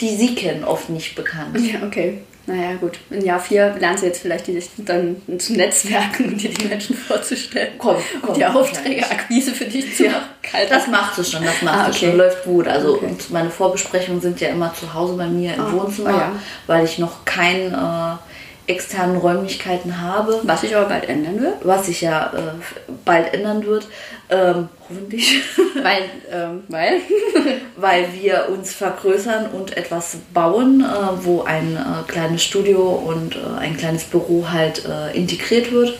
die 0.00 0.16
sie 0.16 0.34
kennen, 0.34 0.64
oft 0.64 0.88
nicht 0.88 1.14
bekannt. 1.14 1.58
Ja, 1.60 1.86
okay. 1.86 2.22
Naja, 2.48 2.74
gut. 2.80 2.98
In 3.10 3.24
Jahr 3.24 3.40
4 3.40 3.74
lernst 3.80 4.02
du 4.02 4.06
jetzt 4.06 4.22
vielleicht 4.22 4.46
die, 4.46 4.62
dann 4.78 5.16
zu 5.38 5.54
netzwerken 5.54 6.26
und 6.26 6.40
dir 6.40 6.50
die 6.50 6.66
Menschen 6.66 6.96
vorzustellen. 6.96 7.72
Komm, 7.76 7.96
komm. 8.20 8.28
Und 8.30 8.36
die 8.36 8.46
Aufträge, 8.46 9.04
Akquise 9.10 9.52
für 9.52 9.64
dich 9.64 9.96
zu 9.96 10.04
Ja, 10.04 10.10
machen. 10.12 10.26
das 10.70 10.86
macht 10.86 11.18
es 11.18 11.32
schon, 11.32 11.44
das 11.44 11.60
macht 11.62 11.76
Ah, 11.76 11.88
es 11.90 11.96
okay. 11.96 12.06
schon, 12.06 12.16
läuft 12.18 12.44
gut. 12.44 12.68
Also 12.68 12.94
Okay. 12.94 13.06
und 13.06 13.30
meine 13.32 13.50
Vorbesprechungen 13.50 14.20
sind 14.20 14.40
ja 14.40 14.48
immer 14.50 14.72
zu 14.74 14.94
Hause 14.94 15.14
bei 15.14 15.26
mir 15.26 15.54
im 15.54 15.60
Ah, 15.60 15.72
Wohnzimmer, 15.72 16.10
ah, 16.10 16.18
ja. 16.18 16.32
weil 16.68 16.84
ich 16.84 16.98
noch 16.98 17.24
keine 17.24 18.18
äh, 18.20 18.35
externen 18.66 19.16
Räumlichkeiten 19.16 20.00
habe, 20.00 20.40
Was 20.44 20.62
sich 20.62 20.74
aber 20.74 20.88
bald 20.88 21.08
ändern 21.08 21.40
wird. 21.40 21.54
was 21.62 21.86
sich 21.86 22.00
ja 22.00 22.32
äh, 22.34 22.94
bald 23.04 23.32
ändern 23.32 23.64
wird, 23.64 23.86
ähm, 24.28 24.68
hoffentlich, 24.88 25.40
Weil, 25.82 26.02
ähm, 26.32 26.64
weil? 26.68 26.94
weil 27.76 28.12
wir 28.12 28.48
uns 28.50 28.72
vergrößern 28.74 29.46
und 29.50 29.76
etwas 29.76 30.16
bauen, 30.34 30.80
äh, 30.80 31.24
wo 31.24 31.42
ein 31.42 31.76
äh, 31.76 32.10
kleines 32.10 32.42
Studio 32.42 32.82
und 32.90 33.36
äh, 33.36 33.58
ein 33.60 33.76
kleines 33.76 34.04
Büro 34.04 34.48
halt 34.50 34.84
äh, 34.84 35.16
integriert 35.16 35.70
wird. 35.70 35.98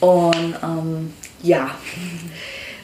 Und 0.00 0.54
ähm, 0.62 1.12
ja, 1.42 1.70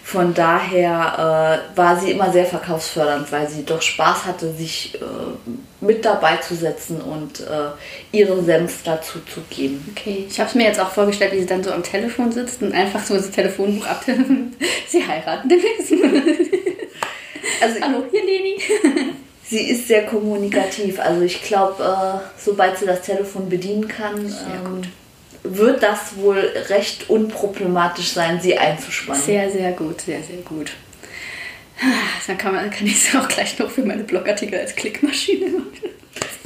von 0.07 0.35
daher 0.35 1.65
äh, 1.75 1.77
war 1.77 1.99
sie 1.99 2.13
immer 2.13 2.31
sehr 2.31 2.47
verkaufsfördernd, 2.47 3.33
weil 3.33 3.49
sie 3.49 3.65
doch 3.65 3.83
Spaß 3.83 4.25
hatte, 4.25 4.53
sich 4.53 4.95
äh, 4.95 5.85
mit 5.85 6.05
dabei 6.05 6.37
zu 6.37 6.55
setzen 6.55 7.01
und 7.01 7.41
äh, 7.41 8.17
ihren 8.17 8.47
Senf 8.47 8.85
dazu 8.85 9.19
zu 9.19 9.41
geben. 9.51 9.85
Okay, 9.91 10.29
ich 10.31 10.39
habe 10.39 10.49
es 10.49 10.55
mir 10.55 10.63
jetzt 10.63 10.79
auch 10.79 10.91
vorgestellt, 10.91 11.33
wie 11.33 11.41
sie 11.41 11.47
dann 11.47 11.65
so 11.65 11.73
am 11.73 11.83
Telefon 11.83 12.31
sitzt 12.31 12.63
und 12.63 12.73
einfach 12.73 13.05
so 13.05 13.15
das 13.15 13.33
Telefonbuch 13.33 13.85
ab. 13.85 14.05
sie 14.89 15.05
heiraten 15.05 15.49
demnächst. 15.49 15.93
Also 17.61 17.81
Hallo, 17.81 18.05
hier 18.11 18.25
Leni. 18.25 18.59
sie 19.45 19.71
ist 19.71 19.89
sehr 19.89 20.05
kommunikativ. 20.07 21.01
Also 21.01 21.23
ich 21.23 21.43
glaube, 21.43 21.83
äh, 21.83 22.41
sobald 22.41 22.79
sie 22.79 22.87
das 22.87 23.03
Telefon 23.03 23.49
bedienen 23.49 23.89
kann, 23.89 24.19
ähm, 24.27 24.83
wird 25.55 25.83
das 25.83 26.17
wohl 26.17 26.39
recht 26.69 27.09
unproblematisch 27.11 28.09
sein, 28.13 28.41
sie 28.41 28.57
einzuspannen. 28.57 29.21
Sehr, 29.23 29.51
sehr 29.51 29.73
gut, 29.73 30.01
sehr, 30.01 30.23
sehr 30.23 30.39
gut. 30.39 30.73
Dann 32.27 32.39
kann, 32.39 32.55
man, 32.55 32.71
kann 32.71 32.87
ich 32.87 33.07
es 33.09 33.15
auch 33.15 33.29
gleich 33.29 33.59
noch 33.59 33.71
für 33.71 33.83
meine 33.83 34.03
Blogartikel 34.05 34.59
als 34.59 34.75
Klickmaschine 34.75 35.47
machen. 35.51 35.71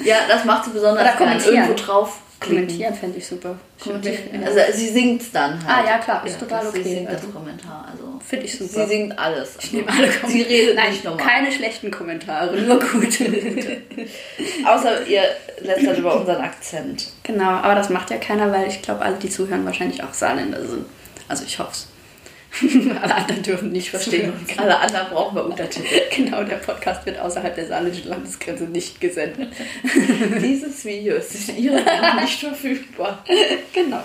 Ja, 0.04 0.16
das 0.28 0.44
macht 0.44 0.64
sie 0.64 0.70
besonders 0.70 1.04
Oder 1.04 1.12
kommentieren. 1.16 1.54
Irgendwo 1.54 1.74
drauf 1.74 2.18
klicken. 2.40 2.66
Kommentieren 2.66 2.94
fände 2.94 3.18
ich 3.18 3.26
super. 3.26 3.56
Kommentieren. 3.82 4.40
Ja. 4.40 4.46
Also 4.48 4.58
sie 4.76 4.88
singt 4.88 5.22
es 5.22 5.30
dann 5.30 5.64
halt. 5.64 5.86
Ah, 5.86 5.90
ja, 5.90 5.98
klar, 5.98 6.26
ist 6.26 6.38
total 6.40 6.60
das- 6.64 6.68
okay. 6.70 6.82
Sie 6.82 6.94
singt 6.94 7.08
Also, 7.08 7.26
das 7.26 7.34
Kommentar. 7.34 7.88
Also 7.92 8.09
Finde 8.26 8.46
ich 8.46 8.58
super. 8.58 8.86
Sie 8.86 8.86
singt 8.86 9.18
alles. 9.18 9.56
Ich 9.60 9.72
nehme 9.72 9.88
alle 9.88 10.08
Kommentare. 10.08 10.32
Sie 10.32 10.42
redet 10.42 10.76
Nein, 10.76 10.90
nicht 10.90 11.04
normal. 11.04 11.26
keine 11.26 11.52
schlechten 11.52 11.90
Kommentare, 11.90 12.56
nur 12.60 12.78
gute. 12.78 13.24
Außer 14.66 15.06
ihr 15.06 15.22
lästert 15.60 15.98
über 15.98 16.18
unseren 16.20 16.42
Akzent. 16.42 17.08
genau, 17.22 17.50
aber 17.50 17.74
das 17.74 17.88
macht 17.90 18.10
ja 18.10 18.18
keiner, 18.18 18.52
weil 18.52 18.68
ich 18.68 18.82
glaube, 18.82 19.02
alle, 19.02 19.16
die 19.16 19.28
zuhören, 19.30 19.64
wahrscheinlich 19.64 20.02
auch 20.02 20.12
Saarländer 20.12 20.64
sind. 20.66 20.86
Also 21.28 21.44
ich 21.44 21.58
hoffe 21.58 21.72
es. 21.72 21.86
alle 23.00 23.14
anderen 23.14 23.42
dürfen 23.44 23.70
nicht 23.70 23.90
verstehen. 23.90 24.32
Alle 24.56 24.76
anderen 24.76 25.08
brauchen 25.10 25.36
wir 25.36 25.44
Untertitel. 25.44 25.86
Genau, 26.14 26.42
der 26.42 26.56
Podcast 26.56 27.06
wird 27.06 27.16
außerhalb 27.20 27.54
der 27.54 27.66
saarländischen 27.68 28.08
Landesgrenze 28.08 28.64
nicht 28.64 29.00
gesendet. 29.00 29.52
Dieses 30.42 30.84
Video 30.84 31.14
ist 31.14 31.48
in 31.48 31.58
ihrem 31.58 31.84
Land 31.84 32.22
nicht 32.22 32.40
verfügbar. 32.40 33.24
genau. 33.72 34.02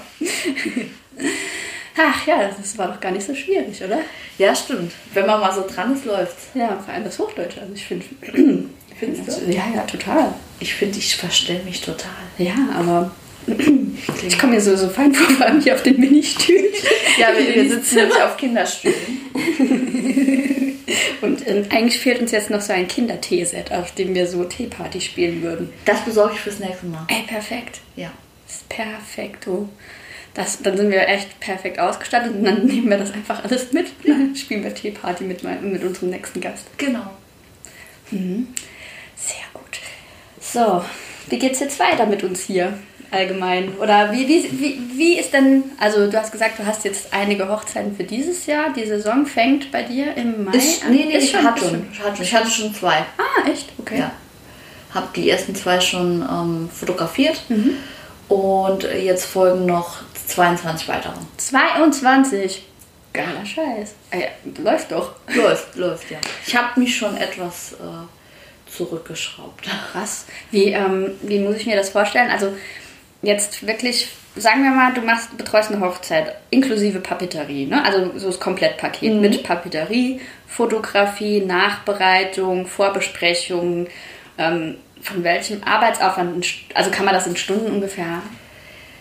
Ach 1.98 2.28
ja, 2.28 2.50
das 2.58 2.78
war 2.78 2.90
doch 2.90 3.00
gar 3.00 3.12
nicht 3.12 3.26
so 3.26 3.34
schwierig, 3.34 3.82
oder? 3.84 4.00
Ja, 4.38 4.54
stimmt. 4.54 4.92
Wenn 5.14 5.26
man 5.26 5.40
mal 5.40 5.54
so 5.54 5.66
dran 5.68 5.94
ist, 5.94 6.06
läuft's. 6.06 6.48
Ja, 6.54 6.78
vor 6.84 6.94
allem 6.94 7.06
das 7.06 7.18
Hochdeutsche. 7.20 7.62
Also 7.62 7.74
ich 7.74 7.86
finde. 7.86 8.06
Findest 8.98 9.42
du? 9.42 9.52
Ja, 9.52 9.64
ja, 9.74 9.82
total. 9.82 10.34
Ich 10.60 10.74
finde, 10.74 10.98
ich 10.98 11.16
verstelle 11.18 11.64
mich 11.64 11.82
total. 11.82 12.12
Ja, 12.38 12.56
aber 12.78 13.12
ich 14.26 14.40
komme 14.40 14.54
mir 14.54 14.62
so, 14.62 14.76
so 14.76 14.90
fein 14.90 15.14
vor, 15.14 15.30
vor 15.36 15.46
allem 15.46 15.62
hier 15.62 15.76
auf 15.76 15.84
den 15.84 16.00
Ministühlen. 16.00 16.66
Ja, 17.18 17.30
wir, 17.30 17.56
wir 17.56 17.70
sitzen 17.70 17.96
nämlich 17.96 18.22
auf 18.22 18.36
Kinderstühlen. 18.36 18.96
Und 21.22 21.48
ähm, 21.48 21.66
eigentlich 21.70 21.98
fehlt 21.98 22.20
uns 22.20 22.32
jetzt 22.32 22.50
noch 22.50 22.60
so 22.60 22.74
ein 22.74 22.90
Kinderteeset, 22.90 23.72
auf 23.72 23.94
dem 23.94 24.14
wir 24.14 24.28
so 24.28 24.44
Teeparty 24.44 25.00
spielen 25.00 25.42
würden. 25.42 25.72
Das 25.86 26.02
besorge 26.02 26.34
ich 26.34 26.42
fürs 26.42 26.60
nächste 26.60 26.88
Mal. 26.88 27.08
Ey, 27.08 27.24
perfekt. 27.26 27.80
Ja. 27.96 28.12
Das 28.46 28.58
ist 28.58 28.68
perfekto. 28.68 29.70
Das, 30.36 30.62
dann 30.62 30.76
sind 30.78 30.92
wir 30.92 31.08
echt 31.08 31.40
perfekt 31.40 31.80
ausgestattet 31.80 32.34
und 32.34 32.44
dann 32.44 32.66
nehmen 32.66 32.90
wir 32.90 32.98
das 32.98 33.12
einfach 33.14 33.44
alles 33.44 33.72
mit. 33.74 33.88
Dann 34.06 34.36
spielen 34.36 34.64
wir 34.64 34.74
Teeparty 34.76 35.24
mit, 35.24 35.44
meinem- 35.44 35.72
mit 35.72 35.84
unserem 35.84 36.10
nächsten 36.12 36.42
Gast. 36.42 36.66
Genau. 36.78 37.06
Sehr 38.12 39.46
gut. 39.54 39.80
So, 40.40 40.84
wie 41.30 41.40
geht's 41.40 41.60
jetzt 41.60 41.80
weiter 41.80 42.06
mit 42.06 42.24
uns 42.24 42.42
hier 42.42 42.78
allgemein? 43.12 43.76
Oder 43.78 44.12
wie, 44.12 44.28
wie, 44.28 44.44
wie, 44.60 44.80
wie 44.98 45.20
ist 45.20 45.34
denn, 45.34 45.64
also 45.80 46.10
du 46.10 46.18
hast 46.20 46.32
gesagt, 46.32 46.60
du 46.60 46.66
hast 46.66 46.86
jetzt 46.86 47.14
einige 47.14 47.50
Hochzeiten 47.50 47.96
für 47.96 48.04
dieses 48.04 48.46
Jahr. 48.46 48.74
Die 48.74 48.86
Saison 48.86 49.26
fängt 49.26 49.72
bei 49.72 49.84
dir 49.84 50.16
im 50.16 50.46
Mai 50.46 50.52
Ist, 50.58 50.84
an? 50.86 50.92
nee, 50.92 51.06
nee, 51.08 51.14
Ist 51.18 51.26
ich, 51.26 51.32
schon- 51.32 51.44
hatte 51.44 51.62
schon, 51.66 51.88
ich 51.92 52.00
hatte 52.00 52.16
schon. 52.18 52.26
Ich 52.26 52.36
hatte 52.36 52.50
schon 52.52 52.74
zwei. 52.76 52.98
Ah, 53.18 53.50
echt? 53.50 53.70
Okay. 53.78 54.00
Ja. 54.00 54.12
Habe 54.94 55.08
die 55.16 55.30
ersten 55.30 55.56
zwei 55.56 55.80
schon 55.82 56.22
ähm, 56.22 56.70
fotografiert. 56.74 57.42
Mhm. 57.50 57.72
Und 58.28 58.84
jetzt 58.84 59.26
folgen 59.26 59.66
noch 59.66 59.98
22 60.28 60.88
weitere. 60.88 61.14
22. 61.38 62.64
Geiler 63.14 63.46
Scheiß. 63.46 63.94
Ey, 64.12 64.28
läuft 64.62 64.92
doch. 64.92 65.16
Läuft, 65.34 65.76
läuft, 65.76 66.12
ja. 66.12 66.18
Ich 66.46 66.56
habe 66.56 66.80
mich 66.80 66.96
schon 66.98 67.16
etwas 67.18 67.74
äh, 67.74 68.72
zurückgeschraubt. 68.72 69.68
Krass. 69.92 70.26
Wie, 70.52 70.66
ähm, 70.66 71.12
wie 71.22 71.40
muss 71.40 71.56
ich 71.58 71.66
mir 71.66 71.78
das 71.78 71.90
vorstellen? 71.90 72.30
Also 72.30 72.54
jetzt 73.22 73.66
wirklich, 73.66 74.10
sagen 74.36 74.64
wir 74.64 74.72
mal, 74.72 74.94
du 74.94 75.02
machst, 75.02 75.38
betreust 75.38 75.72
eine 75.72 75.80
Hochzeit 75.80 76.36
inklusive 76.50 77.00
Papeterie, 77.00 77.68
ne? 77.68 77.84
Also 77.86 78.12
so 78.20 78.28
das 78.28 78.40
Komplettpaket 78.40 79.14
Mhm. 79.14 79.22
mit 79.22 79.44
Papeterie, 79.44 80.20
Fotografie, 80.48 81.40
Nachbereitung, 81.42 82.68
Vorbesprechung. 82.68 83.88
Ähm, 84.38 84.76
von 85.02 85.24
welchem 85.24 85.64
Arbeitsaufwand, 85.64 86.46
also 86.74 86.90
kann 86.90 87.06
man 87.06 87.14
das 87.14 87.28
in 87.28 87.38
Stunden 87.38 87.72
ungefähr 87.72 88.22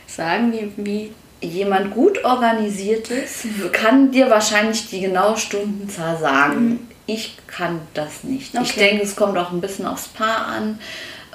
sagen, 0.07 0.53
wie, 0.53 0.73
wie 0.85 1.11
Jemand 1.41 1.93
gut 1.93 2.25
organisiertes 2.25 3.47
kann 3.73 4.11
dir 4.11 4.31
wahrscheinlich 4.31 4.89
die 4.89 5.01
genaue 5.01 5.37
Stundenzahl 5.37 6.19
sagen. 6.19 6.89
Ich 7.07 7.37
kann 7.47 7.81
das 7.93 8.25
nicht. 8.25 8.55
Ich 8.55 8.61
Okay. 8.61 8.81
denke, 8.81 9.03
es 9.05 9.15
kommt 9.15 9.37
auch 9.37 9.53
ein 9.53 9.61
bisschen 9.61 9.87
aufs 9.87 10.09
Paar 10.09 10.47
an. 10.47 10.79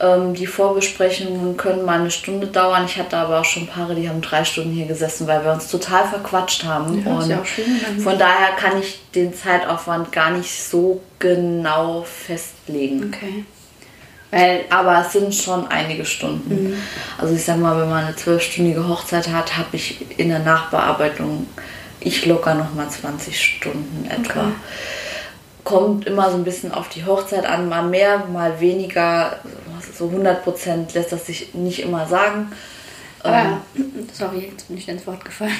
Ähm, 0.01 0.33
die 0.33 0.47
Vorbesprechungen 0.47 1.57
können 1.57 1.85
mal 1.85 1.99
eine 1.99 2.09
Stunde 2.09 2.47
dauern. 2.47 2.85
Ich 2.85 2.97
hatte 2.97 3.17
aber 3.17 3.41
auch 3.41 3.45
schon 3.45 3.67
Paare, 3.67 3.93
die 3.93 4.09
haben 4.09 4.21
drei 4.21 4.43
Stunden 4.45 4.71
hier 4.71 4.87
gesessen, 4.87 5.27
weil 5.27 5.43
wir 5.43 5.51
uns 5.51 5.69
total 5.69 6.07
verquatscht 6.07 6.63
haben. 6.63 7.03
Ja, 7.05 7.19
ist 7.19 7.23
Und 7.25 7.29
ja 7.29 7.45
schön, 7.45 7.99
von 8.01 8.17
daher 8.17 8.55
kann 8.57 8.79
ich 8.79 8.99
den 9.13 9.35
Zeitaufwand 9.35 10.11
gar 10.11 10.31
nicht 10.31 10.63
so 10.63 11.01
genau 11.19 12.03
festlegen. 12.03 13.13
Okay. 13.13 13.45
Weil, 14.31 14.65
Aber 14.69 15.03
es 15.05 15.13
sind 15.13 15.33
schon 15.33 15.67
einige 15.67 16.05
Stunden. 16.05 16.69
Mhm. 16.69 16.73
Also 17.17 17.33
ich 17.33 17.43
sag 17.43 17.57
mal, 17.57 17.79
wenn 17.81 17.89
man 17.89 18.05
eine 18.05 18.15
zwölfstündige 18.15 18.87
Hochzeit 18.87 19.29
hat, 19.29 19.57
habe 19.57 19.75
ich 19.75 20.19
in 20.19 20.29
der 20.29 20.39
Nachbearbeitung 20.39 21.47
ich 21.99 22.25
locker 22.25 22.53
noch 22.53 22.73
mal 22.73 22.89
20 22.89 23.39
Stunden 23.39 24.05
etwa. 24.09 24.41
Okay. 24.41 24.51
Kommt 25.63 26.07
immer 26.07 26.31
so 26.31 26.37
ein 26.37 26.43
bisschen 26.43 26.71
auf 26.71 26.89
die 26.89 27.05
Hochzeit 27.05 27.45
an, 27.45 27.69
mal 27.69 27.83
mehr, 27.83 28.25
mal 28.31 28.59
weniger. 28.59 29.39
So 29.93 30.07
100 30.07 30.43
Prozent 30.43 30.93
lässt 30.93 31.11
das 31.11 31.25
sich 31.25 31.53
nicht 31.53 31.79
immer 31.81 32.07
sagen. 32.07 32.51
aber, 33.21 33.61
sorry, 34.13 34.49
jetzt 34.51 34.67
bin 34.67 34.77
ich 34.77 34.87
ins 34.87 35.05
Wort 35.05 35.25
gefallen. 35.25 35.51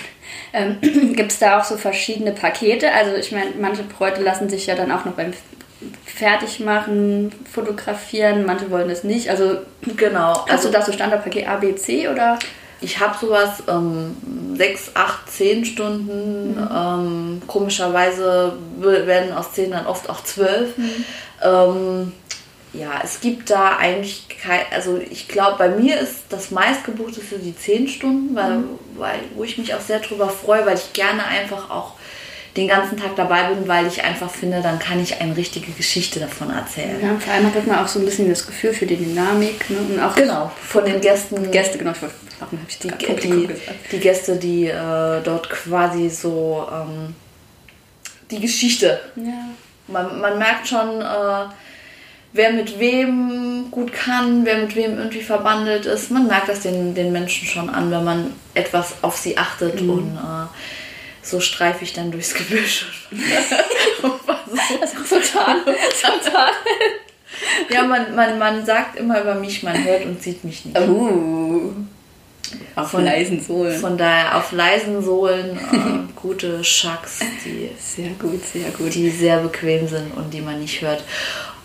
Ähm, 0.54 0.78
Gibt 1.16 1.32
es 1.32 1.40
da 1.40 1.60
auch 1.60 1.66
so 1.66 1.76
verschiedene 1.76 2.32
Pakete? 2.32 2.92
Also 2.92 3.16
ich 3.16 3.32
meine, 3.32 3.52
manche 3.60 3.84
Bräute 3.84 4.22
lassen 4.22 4.50
sich 4.50 4.68
ja 4.68 4.76
dann 4.76 4.92
auch 4.92 5.04
noch 5.04 5.14
beim 5.14 5.34
Fertigmachen 6.06 7.32
fotografieren, 7.52 8.46
manche 8.46 8.70
wollen 8.70 8.90
das 8.90 9.04
nicht. 9.04 9.30
Also 9.30 9.58
Genau. 9.96 10.34
hast 10.46 10.50
Also 10.50 10.68
du 10.70 10.74
da 10.74 10.82
so 10.82 10.92
Standardpaket 10.92 11.48
A, 11.48 11.56
B, 11.58 11.76
C 11.76 12.08
oder? 12.10 12.38
Ich 12.82 13.00
habe 13.00 13.16
sowas 13.20 13.64
ähm, 13.68 14.16
sechs, 14.56 14.92
acht, 14.94 15.30
zehn 15.30 15.66
Stunden. 15.66 16.58
Ähm, 16.74 17.42
komischerweise 17.48 18.54
werden 18.78 19.34
aus 19.34 19.54
zehn 19.54 19.72
dann 19.72 19.86
oft 19.86 20.10
auch 20.10 20.24
zwölf. 20.24 20.70
Ähm, 21.44 22.14
ja, 22.72 23.02
es 23.04 23.20
gibt 23.20 23.50
da 23.50 23.78
eigentlich 23.78 24.28
kein, 24.42 24.62
also 24.74 24.98
ich 24.98 25.28
glaube, 25.28 25.58
bei 25.58 25.70
mir 25.70 26.00
ist 26.00 26.26
das 26.30 26.52
meistgebuchteste 26.52 27.40
die 27.40 27.58
zehn 27.58 27.88
Stunden, 27.88 28.36
weil, 28.36 28.64
weil, 28.96 29.20
wo 29.36 29.44
ich 29.44 29.58
mich 29.58 29.74
auch 29.74 29.82
sehr 29.82 30.00
drüber 30.00 30.30
freue, 30.30 30.66
weil 30.66 30.78
ich 30.78 30.94
gerne 30.94 31.26
einfach 31.26 31.70
auch 31.70 31.94
den 32.60 32.68
ganzen 32.68 32.98
Tag 32.98 33.16
dabei 33.16 33.44
bin, 33.54 33.68
weil 33.68 33.88
ich 33.88 34.04
einfach 34.04 34.30
finde, 34.30 34.62
dann 34.62 34.80
kann 34.80 35.02
ich 35.02 35.20
eine 35.22 35.36
richtige 35.36 35.72
Geschichte 35.72 36.20
davon 36.20 36.50
erzählen. 36.52 36.98
Ja, 37.02 37.18
vor 37.18 37.34
allem 37.34 37.46
hat 37.46 37.68
man 37.68 37.80
auch 37.80 37.88
so 37.88 38.00
ein 38.00 38.06
bisschen 38.06 38.30
das 38.30 38.46
Gefühl 38.46 38.74
für 38.74 38.86
die 38.86 38.98
Dynamik 38.98 39.70
ne? 39.70 39.78
und 39.78 40.00
auch 40.00 40.16
Genau, 40.16 40.52
von 40.62 40.86
den 40.86 41.00
Gästen. 41.02 41.52
Gäste, 41.52 41.78
genau, 41.78 41.92
ich 41.92 42.02
wollte 42.02 42.16
warum 42.40 42.60
habe 42.60 42.70
ich 42.70 42.80
die, 42.80 42.90
die, 42.90 43.50
die 43.92 44.00
Gäste, 44.00 44.36
die 44.38 44.68
äh, 44.68 45.22
dort 45.24 45.50
quasi 45.50 46.10
so 46.10 46.68
ähm, 46.72 47.16
die 48.32 48.40
Geschichte. 48.40 49.00
Ja. 49.16 49.50
Man, 49.88 50.20
man 50.22 50.38
merkt 50.38 50.68
schon, 50.68 51.02
äh, 51.02 51.46
wer 52.34 52.54
mit 52.54 52.80
wem 52.80 53.50
wem 53.60 53.72
gut 53.72 53.94
kann, 53.94 54.46
wer 54.46 54.58
mit 54.58 54.76
wem 54.76 54.98
irgendwie 54.98 55.22
verbandelt 55.22 55.86
ist. 55.86 56.12
Man 56.12 56.28
merkt 56.28 56.50
das 56.50 56.62
den, 56.62 56.94
den 56.96 57.12
Menschen 57.12 57.48
schon 57.48 57.70
an, 57.70 57.92
wenn 57.92 58.04
man 58.04 58.34
etwas 58.54 58.96
auf 59.02 59.18
sie 59.18 59.38
achtet 59.38 59.82
Mhm. 59.82 59.90
und 59.90 60.16
äh, 60.16 60.48
so 61.30 61.40
streife 61.40 61.84
ich 61.84 61.94
dann 61.94 62.12
durchs 62.12 62.34
Gebüsch. 62.34 62.88
Das 64.82 64.94
ist 64.94 65.10
total, 65.10 65.62
total. 65.64 66.52
ja, 67.72 67.84
man, 67.84 68.16
man, 68.16 68.40
man 68.40 68.66
sagt 68.66 68.98
immer 68.98 69.22
über 69.22 69.36
mich, 69.36 69.64
man 69.64 69.84
hört 69.84 70.06
und 70.06 70.22
sieht 70.22 70.44
mich 70.44 70.66
nicht. 70.66 70.78
Uh, 70.80 71.72
auf 72.76 72.92
Von- 72.92 73.06
leisen 73.06 73.42
Sohlen. 73.44 73.80
Von 73.80 73.98
daher 73.98 74.38
auf 74.38 74.52
leisen 74.52 75.04
Sohlen 75.04 75.58
äh, 75.58 76.14
gute 76.16 76.64
Schacks, 76.64 77.20
die, 77.46 77.70
Sehr 77.80 78.10
gut, 78.12 78.44
sehr 78.46 78.72
gut. 78.72 78.94
die 78.96 79.10
sehr 79.10 79.38
bequem 79.40 79.88
sind 79.88 80.16
und 80.16 80.34
die 80.34 80.42
man 80.42 80.60
nicht 80.60 80.82
hört. 80.82 81.04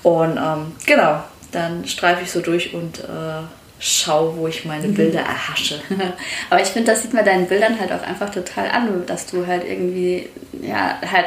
Und 0.02 0.36
ähm, 0.36 0.72
genau, 0.84 1.22
dann 1.52 1.86
streife 1.86 2.22
ich 2.24 2.30
so 2.30 2.40
durch 2.40 2.74
und 2.74 2.98
äh, 3.00 3.42
schaue, 3.84 4.34
wo 4.38 4.48
ich 4.48 4.64
meine 4.64 4.88
Bilder 4.88 5.20
erhasche. 5.20 5.78
Aber 6.50 6.62
ich 6.62 6.68
finde, 6.68 6.90
das 6.90 7.02
sieht 7.02 7.12
man 7.12 7.24
deinen 7.24 7.46
Bildern 7.46 7.78
halt 7.78 7.92
auch 7.92 8.02
einfach 8.02 8.30
total 8.30 8.70
an, 8.70 9.04
dass 9.06 9.26
du 9.26 9.46
halt 9.46 9.62
irgendwie, 9.68 10.30
ja, 10.62 10.98
halt 11.12 11.26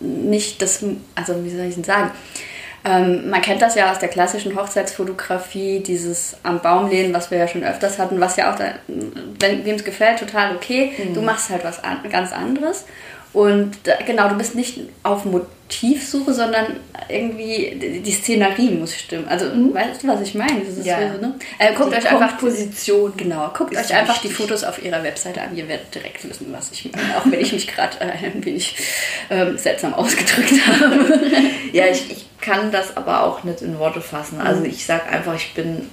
nicht 0.00 0.60
das, 0.60 0.84
also 1.14 1.44
wie 1.44 1.50
soll 1.50 1.66
ich 1.66 1.74
denn 1.74 1.84
sagen? 1.84 2.10
Ähm, 2.84 3.30
man 3.30 3.42
kennt 3.42 3.62
das 3.62 3.76
ja 3.76 3.92
aus 3.92 4.00
der 4.00 4.08
klassischen 4.08 4.56
Hochzeitsfotografie, 4.56 5.80
dieses 5.80 6.36
am 6.42 6.60
Baum 6.60 6.90
lehnen, 6.90 7.14
was 7.14 7.30
wir 7.30 7.38
ja 7.38 7.46
schon 7.46 7.62
öfters 7.62 7.98
hatten, 8.00 8.20
was 8.20 8.36
ja 8.36 8.52
auch, 8.52 8.58
wem 8.88 9.74
es 9.76 9.84
gefällt, 9.84 10.18
total 10.18 10.56
okay. 10.56 10.92
Du 11.14 11.20
machst 11.20 11.48
halt 11.50 11.62
was 11.64 11.82
an, 11.84 11.98
ganz 12.10 12.32
anderes. 12.32 12.86
Und 13.38 13.76
genau, 14.04 14.28
du 14.30 14.34
bist 14.34 14.56
nicht 14.56 14.80
auf 15.04 15.24
Motivsuche, 15.24 16.34
sondern 16.34 16.80
irgendwie 17.08 18.00
die, 18.04 18.10
Szenerie 18.10 18.70
muss 18.70 18.96
stimmen. 18.96 19.28
Also, 19.28 19.46
weißt 19.46 20.02
du, 20.02 20.08
was 20.08 20.22
ich 20.22 20.34
meine? 20.34 20.60
Ja. 20.82 21.12
so, 21.12 21.20
ne? 21.20 21.34
äh, 21.60 21.72
guckt 21.72 21.92
Die 21.92 21.98
euch 21.98 22.10
einfach 22.10 22.36
Komposition. 22.36 23.12
Genau, 23.16 23.48
guckt 23.56 23.76
euch 23.76 23.94
einfach 23.94 24.16
wichtig. 24.16 24.30
die 24.30 24.34
Fotos 24.34 24.64
auf 24.64 24.82
ihrer 24.82 25.04
Webseite 25.04 25.40
an. 25.40 25.56
Ihr 25.56 25.68
werdet 25.68 25.94
direkt 25.94 26.28
wissen, 26.28 26.48
was 26.50 26.72
ich 26.72 26.90
meine. 26.90 27.16
Auch 27.16 27.26
wenn 27.26 27.40
ich 27.40 27.52
mich 27.52 27.68
gerade 27.68 28.00
äh, 28.00 28.26
ein 28.26 28.44
wenig 28.44 28.74
ähm, 29.30 29.56
seltsam 29.56 29.94
ausgedrückt 29.94 30.54
habe. 30.66 31.22
Ja, 31.72 31.86
ich, 31.86 32.10
ich 32.10 32.26
kann 32.40 32.72
das 32.72 32.96
aber 32.96 33.22
auch 33.22 33.44
nicht 33.44 33.62
in 33.62 33.78
Worte 33.78 34.00
fassen. 34.00 34.40
Also 34.40 34.64
ich 34.64 34.84
sag 34.84 35.12
einfach, 35.12 35.36
ich 35.36 35.54
bin 35.54 35.88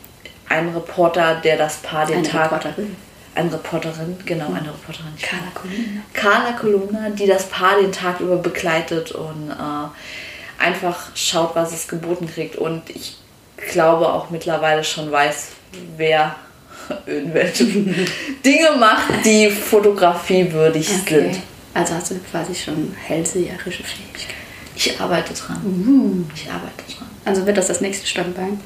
ein 0.50 0.70
Reporter, 0.70 1.42
der 1.44 1.58
das 1.58 1.78
Paar 1.78 2.08
den 2.08 2.18
Eine 2.18 2.28
Tag... 2.28 2.46
Reporterin. 2.46 2.96
Eine 3.36 3.52
Reporterin, 3.52 4.16
genau, 4.26 4.48
eine 4.48 4.70
Reporterin. 4.70 5.12
Carla 5.22 5.52
Colina. 5.54 6.02
Carla 6.14 6.52
Colonna, 6.54 7.10
die 7.10 7.28
das 7.28 7.48
Paar 7.50 7.80
den 7.82 7.92
Tag 7.92 8.22
über 8.22 8.38
begleitet 8.38 9.12
und 9.12 9.52
äh, 9.52 10.64
einfach 10.64 11.10
schaut, 11.16 11.54
was 11.56 11.74
es 11.74 11.88
geboten 11.88 12.28
kriegt. 12.34 12.56
Und 12.56 12.90
ich 12.90 13.18
glaube 13.72 14.08
auch 14.12 14.30
mittlerweile 14.30 14.84
schon 14.86 15.12
weiß, 15.12 15.50
wer 15.98 16.36
irgendwelche 17.06 17.66
Dinge 18.46 18.72
macht, 18.80 19.26
die 19.26 19.50
fotografiewürdig 19.50 20.90
Okay. 21.02 21.32
sind. 21.32 21.42
Also 21.74 21.94
hast 21.96 22.12
du 22.12 22.16
quasi 22.32 22.56
schon 22.56 22.96
hellseherische 23.06 23.84
Fähigkeit. 23.84 24.36
Ich 24.78 25.00
arbeite 25.00 25.34
dran. 25.34 26.26
Ich 26.34 26.50
arbeite 26.50 26.84
dran. 26.98 27.08
Also 27.26 27.46
wird 27.46 27.58
das 27.58 27.68
das 27.68 27.82
nächste 27.82 28.08
Standbein? 28.08 28.60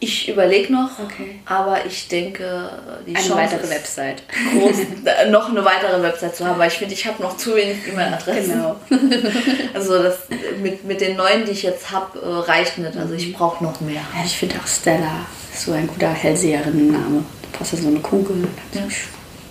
Ich 0.00 0.28
überlege 0.28 0.72
noch, 0.72 0.90
Okay. 0.98 1.40
aber 1.44 1.84
ich 1.84 2.06
denke, 2.06 2.70
die 3.06 3.16
Eine 3.16 3.18
Chance 3.26 3.34
weitere 3.34 3.68
Website. 3.70 4.22
groß, 4.52 4.76
äh, 5.04 5.28
noch 5.30 5.48
eine 5.50 5.64
weitere 5.64 6.00
Website 6.02 6.36
zu 6.36 6.46
haben, 6.46 6.58
weil 6.58 6.68
ich 6.68 6.74
finde, 6.78 6.94
ich 6.94 7.04
habe 7.06 7.20
noch 7.20 7.36
zu 7.36 7.56
wenig 7.56 7.78
E-Mail-Adressen. 7.92 8.52
Genau. 8.52 8.76
Also 9.74 10.00
das 10.02 10.18
mit, 10.62 10.84
mit 10.84 11.00
den 11.00 11.16
neuen, 11.16 11.44
die 11.44 11.50
ich 11.52 11.62
jetzt 11.64 11.90
habe, 11.90 12.46
reicht 12.48 12.78
nicht. 12.78 12.96
Also 12.96 13.14
ich 13.14 13.32
brauche 13.32 13.62
noch 13.62 13.80
mehr. 13.80 14.02
Ja, 14.16 14.24
ich 14.24 14.36
finde 14.36 14.56
auch 14.62 14.66
Stella 14.66 15.26
so 15.54 15.72
ein 15.72 15.86
guter 15.88 16.10
Hellseherinnen-Name. 16.10 17.24
Da 17.52 17.58
passt 17.58 17.72
ja 17.72 17.78
so 17.80 17.88
eine 17.88 18.00
Kugel. 18.00 18.46